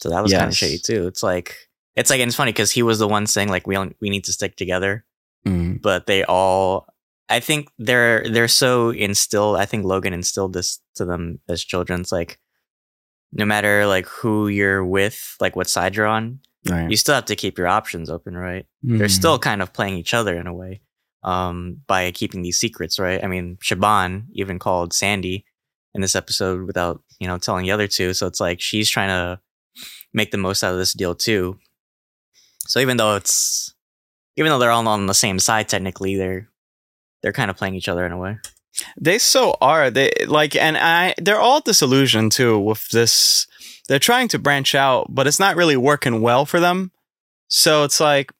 So 0.00 0.08
that 0.10 0.22
was 0.22 0.32
kind 0.32 0.44
of 0.44 0.48
Yes. 0.50 0.56
shady 0.56 0.78
too. 0.78 1.06
It's 1.06 1.22
like 1.22 1.54
it's 1.94 2.08
like 2.10 2.20
and 2.20 2.28
it's 2.28 2.36
funny 2.36 2.52
because 2.52 2.72
he 2.72 2.82
was 2.82 2.98
the 2.98 3.08
one 3.08 3.26
saying 3.26 3.48
like 3.48 3.66
we 3.66 3.74
don't, 3.74 3.94
we 4.00 4.08
need 4.10 4.24
to 4.24 4.32
stick 4.32 4.56
together, 4.56 5.04
Mm. 5.46 5.80
but 5.82 6.06
they 6.06 6.24
all 6.24 6.86
I 7.28 7.40
think 7.40 7.68
they're 7.78 8.24
they're 8.30 8.48
so 8.48 8.90
instilled. 8.90 9.56
I 9.58 9.66
think 9.66 9.84
Logan 9.84 10.12
instilled 10.14 10.52
this 10.54 10.80
to 10.94 11.04
them 11.04 11.40
as 11.48 11.62
children. 11.64 12.00
It's 12.00 12.12
like 12.12 12.38
no 13.32 13.44
matter 13.44 13.86
like 13.86 14.06
who 14.06 14.48
you're 14.48 14.84
with, 14.84 15.36
like 15.40 15.54
what 15.56 15.68
side 15.68 15.96
you're 15.96 16.06
on, 16.06 16.38
Right. 16.68 16.90
you 16.90 16.96
still 16.96 17.14
have 17.14 17.26
to 17.26 17.36
keep 17.36 17.58
your 17.58 17.68
options 17.68 18.10
open, 18.10 18.36
right? 18.36 18.66
They're 18.82 19.06
Mm. 19.08 19.10
still 19.10 19.38
kind 19.38 19.62
of 19.62 19.72
playing 19.72 19.96
each 19.98 20.14
other 20.14 20.36
in 20.38 20.46
a 20.46 20.54
way 20.54 20.80
um, 21.22 21.80
by 21.86 22.10
keeping 22.12 22.42
these 22.42 22.58
secrets, 22.58 22.98
right? 22.98 23.22
I 23.22 23.26
mean, 23.26 23.56
Siobhan 23.62 24.26
even 24.32 24.58
called 24.58 24.92
Sandy 24.92 25.44
in 25.94 26.00
this 26.00 26.14
episode 26.16 26.66
without, 26.66 27.02
you 27.20 27.26
know, 27.26 27.38
telling 27.38 27.64
the 27.64 27.72
other 27.72 27.86
two. 27.88 28.14
So 28.14 28.26
it's 28.26 28.40
like 28.40 28.60
she's 28.60 28.88
trying 28.90 29.08
to 29.08 29.40
make 30.12 30.30
the 30.30 30.38
most 30.38 30.62
out 30.62 30.72
of 30.72 30.78
this 30.78 30.92
deal 30.92 31.14
too. 31.14 31.58
So 32.68 32.80
even 32.80 32.96
though 32.96 33.16
it's, 33.16 33.74
even 34.36 34.50
though 34.50 34.58
they're 34.58 34.70
all 34.70 34.86
on 34.88 35.06
the 35.06 35.14
same 35.14 35.38
side, 35.38 35.68
technically, 35.68 36.16
they're 36.16 36.48
they're 37.22 37.32
kind 37.32 37.50
of 37.50 37.56
playing 37.56 37.74
each 37.74 37.88
other 37.88 38.04
in 38.06 38.12
a 38.12 38.18
way. 38.18 38.38
They 39.00 39.18
so 39.18 39.56
are. 39.60 39.90
They 39.90 40.12
like, 40.26 40.54
and 40.54 40.76
I. 40.76 41.14
They're 41.18 41.40
all 41.40 41.60
disillusioned 41.60 42.32
too 42.32 42.58
with 42.58 42.88
this. 42.90 43.46
They're 43.88 43.98
trying 43.98 44.28
to 44.28 44.38
branch 44.38 44.74
out, 44.74 45.14
but 45.14 45.26
it's 45.26 45.38
not 45.40 45.56
really 45.56 45.76
working 45.76 46.20
well 46.20 46.44
for 46.46 46.60
them. 46.60 46.90
So 47.48 47.84
it's 47.84 48.00
like, 48.00 48.32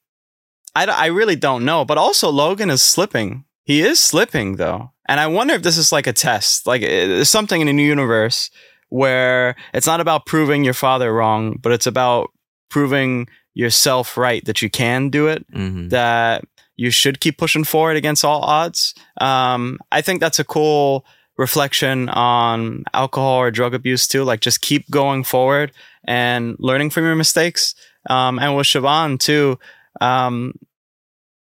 I, 0.74 0.86
d- 0.86 0.92
I 0.92 1.06
really 1.06 1.36
don't 1.36 1.64
know. 1.64 1.84
But 1.84 1.98
also, 1.98 2.28
Logan 2.30 2.70
is 2.70 2.82
slipping. 2.82 3.44
He 3.64 3.80
is 3.82 3.98
slipping 4.00 4.56
though, 4.56 4.92
and 5.08 5.18
I 5.20 5.26
wonder 5.26 5.54
if 5.54 5.62
this 5.62 5.76
is 5.78 5.90
like 5.92 6.06
a 6.06 6.12
test. 6.12 6.66
Like, 6.66 6.82
there's 6.82 7.28
something 7.28 7.60
in 7.60 7.68
a 7.68 7.72
new 7.72 7.82
universe 7.86 8.50
where 8.90 9.56
it's 9.74 9.86
not 9.86 10.00
about 10.00 10.26
proving 10.26 10.62
your 10.64 10.74
father 10.74 11.12
wrong, 11.12 11.58
but 11.60 11.72
it's 11.72 11.86
about 11.86 12.30
proving 12.70 13.26
yourself 13.54 14.16
right 14.16 14.44
that 14.44 14.62
you 14.62 14.70
can 14.70 15.08
do 15.08 15.26
it 15.28 15.44
Mhm. 15.52 15.90
that 15.90 16.44
you 16.76 16.90
should 16.90 17.20
keep 17.20 17.38
pushing 17.38 17.64
forward 17.64 17.96
against 17.96 18.24
all 18.24 18.42
odds. 18.42 18.94
Um, 19.20 19.78
I 19.90 20.02
think 20.02 20.20
that's 20.20 20.38
a 20.38 20.44
cool 20.44 21.04
reflection 21.36 22.08
on 22.08 22.84
alcohol 22.94 23.36
or 23.40 23.50
drug 23.50 23.74
abuse 23.74 24.08
too. 24.08 24.24
Like 24.24 24.40
just 24.40 24.60
keep 24.60 24.90
going 24.90 25.24
forward 25.24 25.72
and 26.04 26.56
learning 26.58 26.90
from 26.90 27.04
your 27.04 27.16
mistakes. 27.16 27.74
Um, 28.08 28.38
and 28.38 28.56
with 28.56 28.66
Siobhan 28.66 29.18
too, 29.18 29.58
um, 30.00 30.54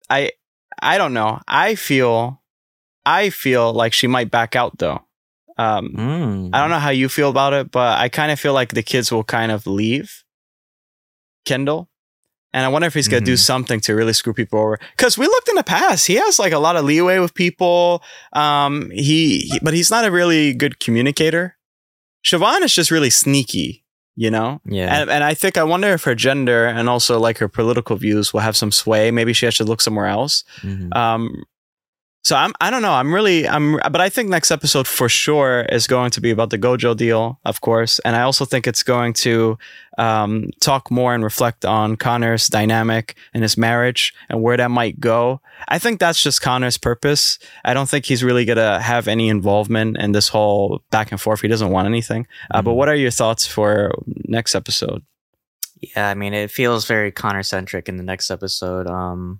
I 0.09 0.31
I 0.81 0.97
don't 0.97 1.13
know. 1.13 1.39
I 1.47 1.75
feel 1.75 2.41
I 3.05 3.29
feel 3.29 3.73
like 3.73 3.93
she 3.93 4.07
might 4.07 4.31
back 4.31 4.55
out 4.55 4.77
though. 4.77 5.01
Um, 5.57 5.89
Mm. 5.95 6.49
I 6.53 6.59
don't 6.61 6.69
know 6.69 6.79
how 6.79 6.89
you 6.89 7.09
feel 7.09 7.29
about 7.29 7.53
it, 7.53 7.69
but 7.71 7.99
I 7.99 8.09
kind 8.09 8.31
of 8.31 8.39
feel 8.39 8.53
like 8.53 8.73
the 8.73 8.83
kids 8.83 9.11
will 9.11 9.23
kind 9.23 9.51
of 9.51 9.67
leave 9.67 10.23
Kendall. 11.45 11.89
And 12.53 12.65
I 12.65 12.67
wonder 12.67 12.85
if 12.87 12.93
he's 12.93 13.07
going 13.07 13.23
to 13.23 13.25
do 13.25 13.35
Mhm. 13.35 13.39
something 13.45 13.79
to 13.81 13.93
really 13.95 14.11
screw 14.13 14.33
people 14.33 14.59
over. 14.59 14.77
Because 14.97 15.17
we 15.17 15.25
looked 15.25 15.47
in 15.49 15.55
the 15.55 15.63
past, 15.63 16.07
he 16.07 16.15
has 16.15 16.37
like 16.37 16.51
a 16.51 16.59
lot 16.59 16.75
of 16.75 16.83
leeway 16.83 17.19
with 17.19 17.33
people. 17.33 18.03
Um, 18.33 18.89
he, 18.91 19.39
he- 19.39 19.59
but 19.61 19.73
he's 19.73 19.89
not 19.89 20.03
a 20.05 20.11
really 20.11 20.53
good 20.53 20.79
communicator. 20.79 21.55
Siobhan 22.25 22.61
is 22.61 22.73
just 22.75 22.91
really 22.91 23.09
sneaky, 23.09 23.83
you 24.15 24.29
know. 24.29 24.59
Yeah. 24.65 25.01
And, 25.01 25.09
and 25.09 25.23
I 25.23 25.33
think 25.33 25.57
I 25.57 25.63
wonder 25.63 25.87
if 25.93 26.03
her 26.03 26.13
gender 26.13 26.65
and 26.67 26.89
also 26.89 27.19
like 27.19 27.37
her 27.39 27.47
political 27.47 27.95
views 27.95 28.33
will 28.33 28.41
have 28.41 28.57
some 28.57 28.71
sway. 28.71 29.11
Maybe 29.11 29.33
she 29.33 29.45
has 29.45 29.55
to 29.55 29.63
look 29.63 29.81
somewhere 29.81 30.07
else. 30.07 30.43
Mhm. 30.61 30.95
Um, 30.95 31.43
so 32.23 32.35
I'm 32.35 32.53
I 32.61 32.69
don't 32.69 32.81
know. 32.81 32.93
I'm 32.93 33.13
really 33.13 33.47
I'm 33.47 33.77
but 33.77 33.99
I 34.01 34.09
think 34.09 34.29
next 34.29 34.51
episode 34.51 34.87
for 34.87 35.09
sure 35.09 35.61
is 35.69 35.87
going 35.87 36.11
to 36.11 36.21
be 36.21 36.29
about 36.31 36.49
the 36.51 36.57
Gojo 36.59 36.95
deal, 36.95 37.39
of 37.45 37.61
course, 37.61 37.99
and 37.99 38.15
I 38.15 38.21
also 38.21 38.45
think 38.45 38.67
it's 38.67 38.83
going 38.83 39.13
to 39.25 39.57
um, 39.97 40.49
talk 40.59 40.89
more 40.89 41.13
and 41.13 41.23
reflect 41.23 41.65
on 41.65 41.95
Connor's 41.97 42.47
dynamic 42.47 43.15
and 43.33 43.43
his 43.43 43.57
marriage 43.57 44.13
and 44.29 44.41
where 44.41 44.57
that 44.57 44.71
might 44.71 44.99
go. 44.99 45.41
I 45.67 45.79
think 45.79 45.99
that's 45.99 46.21
just 46.21 46.41
Connor's 46.41 46.77
purpose. 46.77 47.39
I 47.65 47.73
don't 47.73 47.89
think 47.89 48.05
he's 48.05 48.23
really 48.23 48.45
gonna 48.45 48.79
have 48.79 49.07
any 49.07 49.27
involvement 49.29 49.97
in 49.97 50.11
this 50.11 50.29
whole 50.29 50.83
back 50.91 51.11
and 51.11 51.19
forth. 51.19 51.41
He 51.41 51.47
doesn't 51.47 51.69
want 51.71 51.87
anything. 51.87 52.27
Uh, 52.51 52.61
but 52.61 52.71
Mhm. 52.71 52.75
what 52.75 52.89
are 52.89 52.95
your 52.95 53.11
thoughts 53.11 53.45
for 53.47 53.91
next 54.27 54.55
episode? 54.55 55.03
Yeah, 55.81 56.07
I 56.09 56.13
mean, 56.13 56.33
it 56.35 56.51
feels 56.51 56.85
very 56.85 57.11
Connor 57.11 57.41
centric 57.43 57.89
in 57.89 57.97
the 57.97 58.03
next 58.03 58.29
episode. 58.29 58.85
Um, 58.87 59.39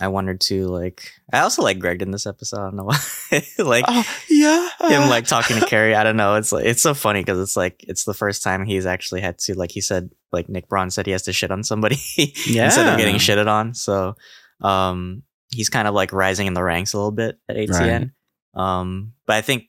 I 0.00 0.08
wanted 0.08 0.40
to 0.42 0.66
like, 0.68 1.12
I 1.32 1.40
also 1.40 1.62
like 1.62 1.78
Greg 1.78 2.02
in 2.02 2.10
this 2.10 2.26
episode. 2.26 2.60
I 2.60 2.64
don't 2.64 2.76
know 2.76 2.84
why. 3.30 3.42
like, 3.58 3.84
Oh 3.86 4.04
yeah, 4.28 4.68
him 4.88 5.08
like 5.08 5.26
talking 5.26 5.60
to 5.60 5.66
Kerry. 5.66 5.94
I 5.94 6.02
don't 6.02 6.16
know. 6.16 6.36
It's 6.36 6.50
like 6.50 6.64
it's 6.64 6.82
so 6.82 6.94
funny 6.94 7.20
because 7.20 7.38
it's 7.38 7.56
like 7.56 7.84
it's 7.86 8.04
the 8.04 8.14
first 8.14 8.42
time 8.42 8.64
he's 8.64 8.86
actually 8.86 9.20
had 9.20 9.38
to 9.40 9.54
like 9.54 9.70
he 9.70 9.80
said 9.80 10.10
like 10.32 10.48
Nick 10.48 10.68
Braun 10.68 10.90
said 10.90 11.06
he 11.06 11.12
has 11.12 11.22
to 11.22 11.32
shit 11.32 11.50
on 11.50 11.62
somebody 11.62 12.00
yeah. 12.46 12.64
instead 12.64 12.88
of 12.88 12.98
getting 12.98 13.16
shitted 13.16 13.46
on. 13.46 13.74
So 13.74 14.14
um 14.60 15.22
he's 15.50 15.68
kind 15.68 15.86
of 15.86 15.94
like 15.94 16.12
rising 16.12 16.46
in 16.46 16.54
the 16.54 16.62
ranks 16.62 16.94
a 16.94 16.96
little 16.96 17.12
bit 17.12 17.38
at 17.48 17.56
ATN. 17.56 18.12
Um 18.54 19.12
but 19.26 19.36
I 19.36 19.42
think 19.42 19.64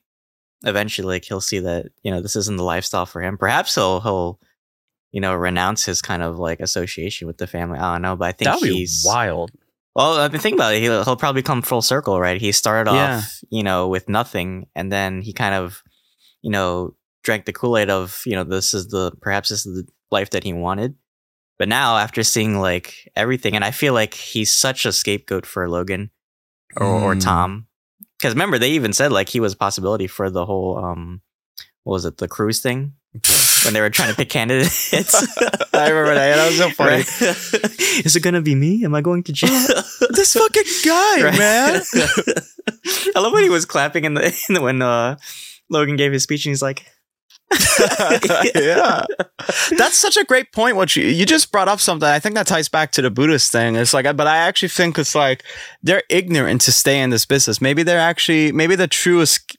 eventually 0.63 1.07
like 1.07 1.25
he'll 1.25 1.41
see 1.41 1.59
that, 1.59 1.87
you 2.01 2.11
know, 2.11 2.21
this 2.21 2.37
isn't 2.37 2.57
the 2.57 2.63
lifestyle 2.63 3.05
for 3.05 3.21
him. 3.21 3.37
Perhaps 3.37 3.75
he'll 3.75 3.99
he'll 3.99 4.39
you 5.11 5.21
know, 5.21 5.35
renounce 5.35 5.85
his 5.85 6.01
kind 6.01 6.23
of 6.23 6.39
like 6.39 6.59
association 6.59 7.27
with 7.27 7.37
the 7.37 7.45
family. 7.45 7.77
I 7.77 7.93
don't 7.93 8.01
know, 8.01 8.15
but 8.15 8.29
I 8.29 8.31
think 8.31 8.45
that 8.47 8.59
would 8.59 8.67
be 8.67 8.77
he's 8.77 9.03
wild. 9.05 9.51
Well, 9.95 10.19
I 10.19 10.27
mean, 10.27 10.39
think 10.39 10.55
about 10.55 10.73
it. 10.73 10.81
He'll, 10.81 11.03
he'll 11.03 11.15
probably 11.15 11.41
come 11.43 11.61
full 11.61 11.81
circle, 11.81 12.19
right? 12.19 12.39
He 12.41 12.51
started 12.51 12.91
Yeah. 12.91 13.17
off, 13.17 13.39
you 13.49 13.63
know, 13.63 13.87
with 13.87 14.09
nothing, 14.09 14.67
and 14.75 14.91
then 14.91 15.21
he 15.21 15.33
kind 15.33 15.55
of, 15.55 15.83
you 16.41 16.49
know, 16.51 16.95
drank 17.23 17.45
the 17.45 17.53
Kool 17.53 17.77
Aid 17.77 17.89
of, 17.89 18.21
you 18.25 18.35
know, 18.35 18.43
this 18.43 18.73
is 18.73 18.87
the 18.89 19.11
perhaps 19.21 19.49
this 19.49 19.65
is 19.65 19.83
the 19.83 19.87
life 20.11 20.31
that 20.31 20.43
he 20.43 20.53
wanted. 20.53 20.95
But 21.59 21.69
now, 21.69 21.97
after 21.97 22.23
seeing 22.23 22.59
like 22.59 23.11
everything, 23.15 23.55
and 23.55 23.63
I 23.63 23.71
feel 23.71 23.93
like 23.93 24.13
he's 24.15 24.51
such 24.51 24.85
a 24.85 24.91
scapegoat 24.91 25.45
for 25.45 25.69
Logan 25.69 26.09
or, 26.75 26.85
or 26.87 27.15
Mm. 27.15 27.21
Tom, 27.23 27.67
because 28.17 28.33
remember 28.33 28.57
they 28.57 28.71
even 28.71 28.91
said 28.93 29.11
like 29.11 29.29
he 29.29 29.39
was 29.39 29.53
a 29.53 29.57
possibility 29.57 30.07
for 30.07 30.29
the 30.31 30.45
whole, 30.45 30.77
um, 30.83 31.21
what 31.83 31.93
was 31.93 32.05
it, 32.05 32.17
the 32.17 32.27
cruise 32.27 32.59
thing 32.61 32.93
when 33.65 33.73
they 33.73 33.81
were 33.81 33.89
trying 33.89 34.09
to 34.09 34.15
pick 34.15 34.29
candidates. 34.29 34.93
I 35.73 35.89
remember 35.89 36.15
that. 36.15 36.35
That 36.35 36.47
was 36.47 36.57
so 36.57 36.69
funny. 36.71 36.97
Right? 36.97 38.05
Is 38.05 38.15
it 38.15 38.21
gonna 38.23 38.41
be 38.41 38.55
me? 38.55 38.83
Am 38.85 38.93
I 38.95 39.01
going 39.01 39.23
to 39.23 39.33
jail? 39.33 39.49
this 40.11 40.33
fucking 40.33 40.63
guy, 40.85 41.23
Right. 41.23 41.37
man. 41.37 41.81
I 43.15 43.19
love 43.19 43.33
when 43.33 43.43
he 43.43 43.49
was 43.49 43.65
clapping 43.65 44.05
in 44.05 44.13
the, 44.13 44.25
in 44.49 44.55
the 44.55 44.61
when 44.61 44.81
uh, 44.81 45.17
Logan 45.69 45.95
gave 45.95 46.11
his 46.11 46.23
speech 46.23 46.45
and 46.45 46.51
he's 46.51 46.61
like, 46.61 46.85
yeah. 48.55 49.03
That's 49.77 49.95
such 49.95 50.17
a 50.17 50.23
great 50.23 50.51
point. 50.53 50.75
What 50.75 50.95
you 50.95 51.03
you 51.05 51.25
just 51.25 51.51
brought 51.51 51.67
up 51.67 51.79
something. 51.79 52.07
I 52.07 52.19
think 52.19 52.35
that 52.35 52.47
ties 52.47 52.69
back 52.69 52.91
to 52.93 53.01
the 53.01 53.11
Buddhist 53.11 53.51
thing. 53.51 53.75
It's 53.75 53.93
like, 53.93 54.05
but 54.15 54.27
I 54.27 54.37
actually 54.37 54.69
think 54.69 54.97
it's 54.97 55.13
like 55.15 55.43
they're 55.83 56.03
ignorant 56.09 56.61
to 56.61 56.71
stay 56.71 56.99
in 57.01 57.09
this 57.09 57.25
business. 57.25 57.61
Maybe 57.61 57.83
they're 57.83 57.99
actually 57.99 58.51
maybe 58.51 58.75
the 58.75 58.87
truest, 58.87 59.55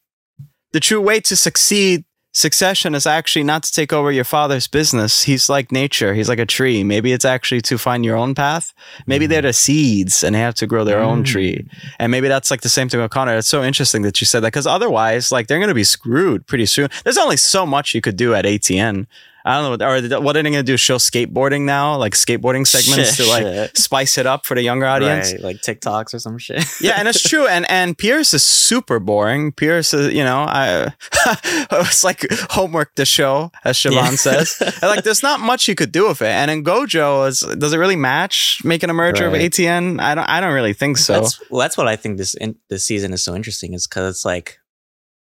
the 0.72 0.80
true 0.80 1.00
way 1.00 1.20
to 1.20 1.36
succeed. 1.36 2.04
Succession 2.36 2.96
is 2.96 3.06
actually 3.06 3.44
not 3.44 3.62
to 3.62 3.70
take 3.70 3.92
over 3.92 4.10
your 4.10 4.24
father's 4.24 4.66
business. 4.66 5.22
He's 5.22 5.48
like 5.48 5.70
nature. 5.70 6.14
He's 6.14 6.28
like 6.28 6.40
a 6.40 6.44
tree. 6.46 6.82
Maybe 6.82 7.12
it's 7.12 7.24
actually 7.24 7.60
to 7.62 7.78
find 7.78 8.04
your 8.04 8.16
own 8.16 8.34
path. 8.34 8.72
Maybe 9.06 9.26
they're 9.26 9.40
the 9.40 9.52
seeds 9.52 10.24
and 10.24 10.34
they 10.34 10.40
have 10.40 10.56
to 10.56 10.66
grow 10.66 10.82
their 10.82 10.98
own 10.98 11.22
Mm. 11.22 11.26
tree. 11.26 11.66
And 12.00 12.10
maybe 12.10 12.26
that's 12.26 12.50
like 12.50 12.62
the 12.62 12.68
same 12.68 12.88
thing 12.88 13.00
with 13.00 13.12
Connor. 13.12 13.36
It's 13.36 13.46
so 13.46 13.62
interesting 13.62 14.02
that 14.02 14.20
you 14.20 14.24
said 14.26 14.40
that 14.40 14.48
because 14.48 14.66
otherwise, 14.66 15.30
like 15.30 15.46
they're 15.46 15.60
going 15.60 15.68
to 15.68 15.74
be 15.74 15.84
screwed 15.84 16.44
pretty 16.48 16.66
soon. 16.66 16.88
There's 17.04 17.18
only 17.18 17.36
so 17.36 17.64
much 17.64 17.94
you 17.94 18.00
could 18.00 18.16
do 18.16 18.34
at 18.34 18.44
ATN. 18.44 19.06
I 19.46 19.60
don't 19.60 19.78
know. 19.78 19.86
Or 19.86 20.00
th- 20.00 20.20
what 20.22 20.36
are 20.38 20.42
they 20.42 20.50
going 20.50 20.54
to 20.54 20.62
do? 20.62 20.78
Show 20.78 20.96
skateboarding 20.96 21.62
now, 21.66 21.96
like 21.98 22.14
skateboarding 22.14 22.66
segments 22.66 23.16
Shit, 23.16 23.26
to 23.26 23.30
like 23.30 23.42
shit. 23.42 23.76
spice 23.76 24.16
it 24.16 24.26
up 24.26 24.46
for 24.46 24.54
the 24.54 24.62
younger 24.62 24.86
audience. 24.86 25.32
Right, 25.32 25.42
like 25.42 25.56
TikToks 25.58 26.14
or 26.14 26.18
some 26.18 26.38
shit. 26.38 26.64
Yeah, 26.80 26.94
and 26.96 27.06
it's 27.08 27.22
true. 27.22 27.46
And 27.46 27.70
and 27.70 27.96
Pierce 27.98 28.32
is 28.32 28.42
super 28.42 28.98
boring. 28.98 29.52
Pierce 29.52 29.92
is, 29.92 30.14
you 30.14 30.24
know, 30.24 30.38
I 30.48 30.94
it's 31.72 32.02
like 32.04 32.24
homework 32.50 32.94
to 32.94 33.04
show, 33.04 33.52
as 33.64 33.76
Siobhan 33.76 33.92
Yeah. 33.92 34.10
says. 34.16 34.56
And, 34.80 34.90
like, 34.90 35.04
there's 35.04 35.22
not 35.22 35.40
much 35.40 35.68
you 35.68 35.74
could 35.74 35.92
do 35.92 36.08
with 36.08 36.22
it. 36.22 36.28
And 36.28 36.50
in 36.50 36.64
Gojo, 36.64 37.28
is 37.28 37.40
does 37.40 37.72
it 37.74 37.78
really 37.78 37.96
match 37.96 38.60
making 38.64 38.88
a 38.90 38.94
merger 38.94 39.24
Right. 39.28 39.32
with 39.42 39.52
ATN? 39.52 40.00
I 40.00 40.14
don't. 40.14 40.28
I 40.28 40.40
don't 40.40 40.54
really 40.54 40.72
think 40.72 40.96
so. 40.96 41.20
That's, 41.20 41.50
well, 41.50 41.60
that's 41.60 41.76
what 41.76 41.86
I 41.86 41.96
think 41.96 42.16
this 42.16 42.34
in, 42.34 42.56
this 42.70 42.84
season 42.84 43.12
is 43.12 43.22
so 43.22 43.34
interesting 43.34 43.74
is 43.74 43.86
because 43.86 44.08
it's 44.16 44.24
like 44.24 44.58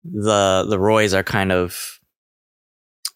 the 0.03 0.65
the 0.69 0.77
Roys 0.79 1.13
are 1.13 1.23
kind 1.23 1.51
of 1.51 1.99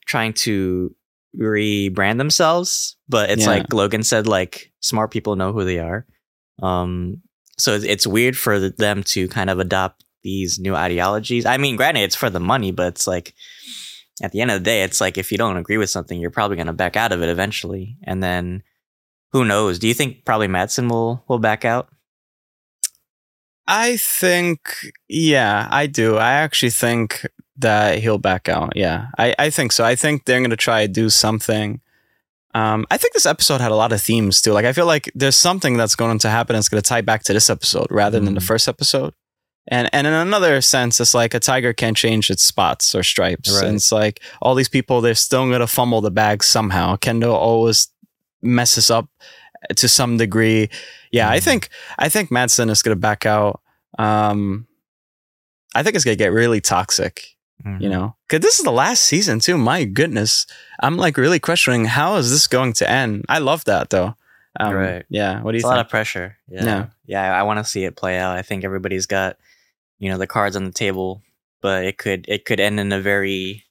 trying 0.05 0.33
to 0.33 0.95
rebrand 1.37 2.17
themselves, 2.17 2.95
but 3.09 3.29
it's 3.29 3.43
Yeah. 3.43 3.49
like 3.49 3.73
Logan 3.73 4.03
said, 4.03 4.27
like 4.27 4.71
smart 4.81 5.11
people 5.11 5.35
know 5.35 5.51
who 5.51 5.65
they 5.65 5.79
are. 5.79 6.05
Um, 6.61 7.21
so 7.57 7.73
it's, 7.73 7.83
it's 7.85 8.07
weird 8.07 8.37
for 8.37 8.69
them 8.69 9.03
to 9.03 9.27
kind 9.27 9.49
of 9.49 9.59
adopt 9.59 10.03
these 10.23 10.57
new 10.59 10.75
ideologies. 10.75 11.45
I 11.45 11.57
mean, 11.57 11.75
granted, 11.75 12.01
it's 12.01 12.15
for 12.15 12.29
the 12.29 12.39
money, 12.39 12.71
but 12.71 12.87
it's 12.87 13.05
like 13.07 13.33
at 14.21 14.31
the 14.31 14.41
end 14.41 14.51
of 14.51 14.59
the 14.59 14.63
day, 14.63 14.83
it's 14.83 15.01
like 15.01 15.17
if 15.17 15.31
you 15.31 15.37
don't 15.37 15.57
agree 15.57 15.77
with 15.77 15.89
something, 15.89 16.19
you're 16.19 16.31
probably 16.31 16.55
going 16.55 16.67
to 16.67 16.73
back 16.73 16.95
out 16.95 17.11
of 17.11 17.21
it 17.21 17.29
eventually, 17.29 17.97
and 18.03 18.23
then 18.23 18.63
who 19.33 19.43
knows? 19.43 19.77
Do 19.79 19.87
you 19.89 19.93
think 19.93 20.23
probably 20.25 20.47
Matsson 20.47 20.87
will 20.87 21.23
will 21.27 21.39
back 21.39 21.65
out? 21.65 21.89
I 23.67 23.97
think, 23.97 24.59
yeah, 25.09 25.67
I 25.71 25.87
do. 25.87 26.17
I 26.17 26.33
actually 26.33 26.69
think 26.69 27.25
that 27.57 27.99
he'll 27.99 28.17
back 28.17 28.49
out. 28.49 28.73
Yeah, 28.75 29.07
I, 29.17 29.33
I 29.39 29.49
think 29.49 29.71
so. 29.71 29.83
I 29.83 29.95
think 29.95 30.25
they're 30.25 30.39
going 30.39 30.49
to 30.49 30.57
try 30.57 30.85
to 30.85 30.91
do 30.91 31.09
something. 31.09 31.81
Um, 32.53 32.85
I 32.89 32.97
think 32.97 33.13
this 33.13 33.25
episode 33.25 33.59
had 33.61 33.71
a 33.71 33.75
lot 33.75 33.91
of 33.91 34.01
themes 34.01 34.41
too. 34.41 34.53
Like, 34.53 34.65
I 34.65 34.71
feel 34.73 34.85
like 34.85 35.11
there's 35.13 35.35
something 35.35 35.75
that's 35.77 35.95
going 35.95 36.19
to 36.19 36.29
happen 36.29 36.55
that's 36.55 36.69
going 36.69 36.81
to 36.81 36.87
tie 36.87 37.01
back 37.01 37.23
to 37.23 37.33
this 37.33 37.49
episode 37.49 37.87
rather 37.89 38.19
than 38.19 38.33
the 38.33 38.39
Mhm. 38.41 38.47
first 38.47 38.67
episode. 38.67 39.13
And 39.67 39.89
and 39.93 40.05
in 40.07 40.13
another 40.13 40.61
sense, 40.61 40.99
it's 41.01 41.13
like 41.13 41.33
a 41.33 41.39
tiger 41.39 41.73
can't 41.73 41.97
change 41.97 42.29
its 42.29 42.43
spots 42.43 42.93
or 42.95 43.03
stripes. 43.03 43.51
Right. 43.51 43.65
And 43.67 43.75
it's 43.77 43.91
like 43.91 44.21
all 44.41 44.53
these 44.55 44.69
people, 44.69 45.01
they're 45.01 45.15
still 45.15 45.47
going 45.47 45.59
to 45.59 45.67
fumble 45.67 46.01
the 46.01 46.11
bag 46.11 46.43
somehow. 46.43 46.95
Kendo 46.97 47.33
always 47.33 47.89
messes 48.41 48.91
up 48.91 49.09
to 49.75 49.87
some 49.89 50.17
degree. 50.17 50.69
Yeah, 51.11 51.29
I 51.29 51.39
Mhm. 51.39 51.43
think 51.43 51.69
I 51.97 52.09
think 52.09 52.29
Matsson 52.31 52.69
is 52.69 52.83
going 52.83 52.95
to 52.95 52.99
back 52.99 53.25
out. 53.25 53.59
Um, 53.97 54.67
I 55.73 55.83
think 55.83 55.95
it's 55.95 56.05
going 56.05 56.15
to 56.17 56.23
get 56.23 56.31
really 56.31 56.61
toxic. 56.61 57.34
Mm-hmm. 57.65 57.81
You 57.81 57.89
know, 57.89 58.15
because 58.27 58.41
this 58.41 58.59
is 58.59 58.65
the 58.65 58.71
last 58.71 59.03
season 59.03 59.39
too. 59.39 59.57
My 59.57 59.85
goodness, 59.85 60.45
I'm 60.81 60.97
like 60.97 61.17
really 61.17 61.39
questioning 61.39 61.85
how 61.85 62.15
is 62.17 62.29
this 62.31 62.47
going 62.47 62.73
to 62.73 62.89
end. 62.89 63.25
I 63.29 63.39
love 63.39 63.63
that 63.65 63.89
though. 63.89 64.15
Um, 64.59 64.73
Right. 64.73 65.05
Yeah. 65.09 65.41
What 65.41 65.51
do 65.51 65.57
you 65.57 65.59
it's 65.59 65.65
a 65.65 65.69
lot 65.69 65.79
of 65.79 65.89
pressure. 65.89 66.37
Yeah. 66.47 66.63
Yeah. 66.65 66.85
Yeah. 67.05 67.37
I, 67.39 67.43
want 67.43 67.59
to 67.59 67.63
see 67.65 67.83
it 67.85 67.95
play 67.95 68.17
out. 68.19 68.37
I 68.37 68.41
think 68.41 68.63
everybody's 68.63 69.05
got 69.05 69.37
you 69.99 70.09
know 70.09 70.17
the 70.17 70.27
cards 70.27 70.55
on 70.55 70.65
the 70.65 70.71
table, 70.71 71.21
but 71.61 71.85
it 71.85 71.97
could 71.97 72.25
it 72.27 72.45
could 72.45 72.59
end 72.59 72.79
in 72.79 72.91
a 72.91 72.99
very 72.99 73.63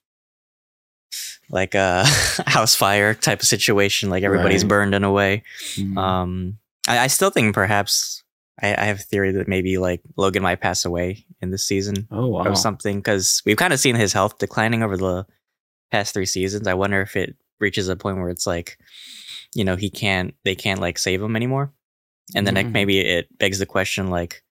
like 1.49 1.75
a 1.75 2.03
house 2.47 2.75
fire 2.75 3.13
type 3.13 3.41
of 3.41 3.47
situation, 3.47 4.09
like 4.09 4.23
everybody's 4.23 4.63
Right. 4.63 4.69
burned 4.69 4.95
in 4.95 5.03
a 5.03 5.11
way. 5.11 5.43
Mhm. 5.75 5.97
Um, 5.97 6.57
I, 6.87 6.99
I 6.99 7.07
still 7.07 7.29
think 7.29 7.53
perhaps 7.53 8.23
I, 8.61 8.73
I 8.75 8.85
have 8.85 8.99
a 8.99 9.03
theory 9.03 9.31
that 9.33 9.47
maybe 9.47 9.77
like 9.77 10.01
Logan 10.15 10.43
might 10.43 10.61
pass 10.61 10.85
away 10.85 11.25
in 11.41 11.51
this 11.51 11.65
season 11.67 12.07
oh 12.11 12.27
wow. 12.27 12.43
or 12.45 12.55
something 12.55 12.97
because 12.97 13.41
we've 13.45 13.57
kind 13.57 13.73
of 13.73 13.79
seen 13.79 13.95
his 13.95 14.13
health 14.13 14.37
declining 14.37 14.81
over 14.83 14.95
the 14.97 15.25
past 15.91 16.13
three 16.13 16.25
seasons. 16.25 16.67
I 16.67 16.73
wonder 16.73 17.01
if 17.01 17.15
it 17.15 17.35
reaches 17.59 17.89
a 17.89 17.95
point 17.95 18.17
where 18.17 18.29
it's 18.29 18.47
like, 18.47 18.77
you 19.53 19.63
know, 19.65 19.75
he 19.75 19.89
can't, 19.89 20.33
they 20.43 20.55
can't 20.55 20.79
like 20.79 20.97
save 20.97 21.21
him 21.21 21.35
anymore, 21.35 21.73
and 22.35 22.45
then 22.47 22.55
like 22.55 22.67
Mhm. 22.67 22.71
maybe 22.73 22.99
it 22.99 23.27
begs 23.37 23.59
the 23.59 23.65
question 23.65 24.09
like, 24.09 24.41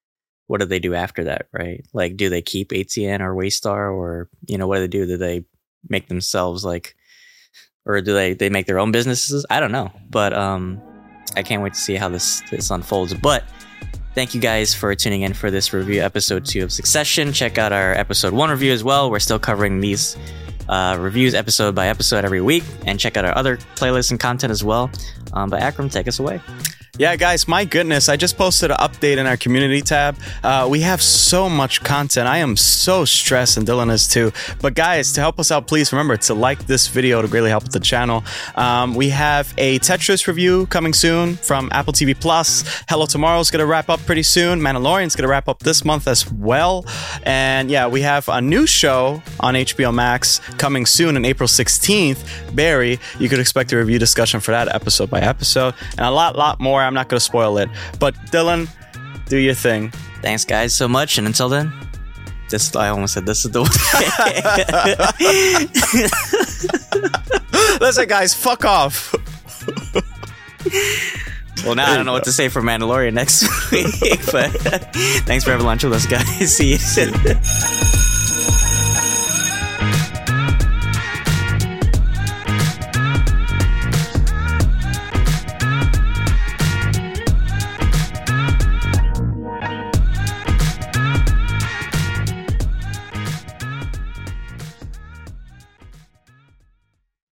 what 0.47 0.61
do 0.61 0.67
they 0.67 0.79
do 0.79 0.95
after 0.95 1.25
that, 1.25 1.49
right? 1.53 1.85
Like, 1.95 2.17
do 2.19 2.29
they 2.29 2.43
keep 2.43 2.71
ATN 2.73 3.21
or 3.21 3.35
Waystar, 3.35 3.91
or 3.93 4.29
you 4.47 4.59
know, 4.59 4.67
what 4.67 4.77
do 4.77 4.81
they 4.83 4.89
do? 4.89 5.07
Do 5.07 5.17
they 5.17 5.45
make 5.89 6.09
themselves 6.09 6.65
like, 6.65 6.95
or 7.87 8.01
do 8.03 8.13
they 8.13 8.35
they 8.35 8.51
make 8.51 8.67
their 8.67 8.79
own 8.79 8.93
businesses? 8.93 9.47
I 9.49 9.61
don't 9.61 9.73
know, 9.73 9.91
but 10.11 10.35
um, 10.35 10.81
I 11.37 11.43
can't 11.43 11.63
wait 11.63 11.73
to 11.73 11.79
see 11.81 11.97
how 11.97 12.11
this 12.11 12.43
this 12.51 12.71
unfolds. 12.71 13.15
But 13.15 13.45
thank 14.15 14.35
you 14.35 14.41
guys 14.41 14.75
for 14.75 14.95
tuning 14.95 15.23
in 15.23 15.35
for 15.35 15.51
this 15.51 15.73
review, 15.73 16.01
episode 16.01 16.45
two 16.45 16.63
of 16.63 16.73
Succession. 16.73 17.33
Check 17.33 17.59
out 17.59 17.73
our 17.73 17.93
episode 17.93 18.33
one 18.33 18.51
review 18.51 18.73
as 18.73 18.85
well. 18.85 19.11
We're 19.11 19.19
still 19.19 19.39
covering 19.39 19.81
these 19.81 20.17
uh, 20.69 20.97
reviews 20.99 21.35
episode 21.35 21.75
by 21.75 21.89
episode 21.89 22.25
every 22.25 22.41
week, 22.41 22.65
and 22.87 22.99
check 22.99 23.17
out 23.17 23.25
our 23.25 23.37
other 23.37 23.57
playlists 23.77 24.11
and 24.11 24.21
content 24.21 24.51
as 24.51 24.65
well. 24.65 24.91
Um, 25.33 25.51
but 25.51 25.61
Akram, 25.61 25.89
take 25.89 26.09
us 26.09 26.19
away. 26.19 26.41
Yeah, 26.97 27.17
guys, 27.17 27.49
my 27.49 27.65
goodness, 27.65 28.09
I 28.09 28.17
just 28.17 28.39
posted 28.39 28.71
an 28.71 28.77
update 28.77 29.17
in 29.17 29.27
our 29.27 29.37
community 29.37 29.81
tab. 29.81 30.17
Uh, 30.45 30.69
we 30.71 30.83
have 30.83 31.03
so 31.03 31.49
much 31.49 31.83
content. 31.83 32.29
I 32.29 32.39
am 32.39 32.57
so 32.57 33.05
stressed, 33.05 33.57
and 33.57 33.67
Dylan 33.67 33.91
is 33.91 34.07
too. 34.07 34.31
But, 34.63 34.75
guys, 34.75 35.13
to 35.15 35.21
help 35.21 35.41
us 35.41 35.51
out, 35.51 35.67
please 35.67 35.93
remember 35.93 36.17
to 36.17 36.35
like 36.35 36.69
this 36.69 36.87
video 36.87 37.21
to 37.21 37.27
greatly 37.27 37.51
help 37.51 37.65
the 37.65 37.81
channel. 37.81 38.23
Um, 38.55 38.95
we 38.95 39.09
have 39.09 39.53
a 39.59 39.81
Tetris 39.81 40.29
review 40.29 40.67
coming 40.67 40.93
soon 40.93 41.35
from 41.35 41.69
Apple 41.73 41.93
TV 41.93 42.15
Plus. 42.19 42.63
Hello 42.89 43.07
Tomorrow's 43.07 43.51
going 43.51 43.59
to 43.59 43.67
wrap 43.67 43.89
up 43.89 43.99
pretty 44.07 44.23
soon. 44.23 44.61
Mandalorian's 44.61 45.17
going 45.17 45.25
to 45.25 45.29
wrap 45.29 45.49
up 45.49 45.59
this 45.65 45.85
month 45.85 46.07
as 46.07 46.31
well. 46.31 46.87
And 47.25 47.73
yeah, 47.73 47.89
we 47.89 48.03
have 48.03 48.29
a 48.29 48.41
new 48.41 48.69
show 48.69 49.21
on 49.41 49.55
HBO 49.55 49.93
Max 49.93 50.39
coming 50.59 50.87
soon 50.87 51.17
on 51.17 51.25
April 51.25 51.49
16th. 51.49 52.55
Barry, 52.55 53.01
you 53.19 53.29
could 53.29 53.41
expect 53.41 53.73
a 53.73 53.77
review 53.79 53.99
discussion 53.99 54.39
for 54.39 54.53
that 54.53 54.73
episode 54.73 55.11
by 55.11 55.19
episode, 55.19 55.75
and 55.99 56.03
a 56.03 56.11
lot, 56.13 56.37
lot 56.37 56.61
more. 56.61 56.84
I'm 56.85 56.95
not 56.95 57.09
going 57.09 57.19
to 57.19 57.25
spoil 57.25 57.59
it. 57.59 57.69
But 57.99 58.15
Dylan, 58.27 58.69
do 59.27 59.37
your 59.37 59.55
thing. 59.55 59.91
Thanks, 60.23 60.45
guys, 60.45 60.75
so 60.75 60.89
much, 60.89 61.19
and 61.19 61.27
until 61.27 61.49
then. 61.49 61.73
This 62.51 62.77
I 62.77 62.89
almost 62.89 63.15
said 63.15 63.27
this 63.27 63.45
is 63.45 63.51
the 63.53 63.63
way. 63.63 63.69
Listen, 67.81 68.07
guys, 68.07 68.35
fuck 68.35 68.65
off. 68.65 69.15
well, 71.65 71.75
now 71.75 71.91
I 71.91 71.97
don't 71.97 72.07
know 72.07 72.13
what 72.13 72.25
to 72.25 72.33
say 72.33 72.49
for 72.49 72.63
Mandalorian 72.63 73.15
next 73.15 73.43
week, 73.73 74.21
but 74.31 74.51
thanks 75.25 75.45
for 75.45 75.51
having 75.51 75.67
lunch 75.67 75.85
with 75.85 75.95
us, 75.95 76.07
guys. 76.07 76.55
See 76.57 76.73
you 76.73 76.79
soon. 76.79 77.15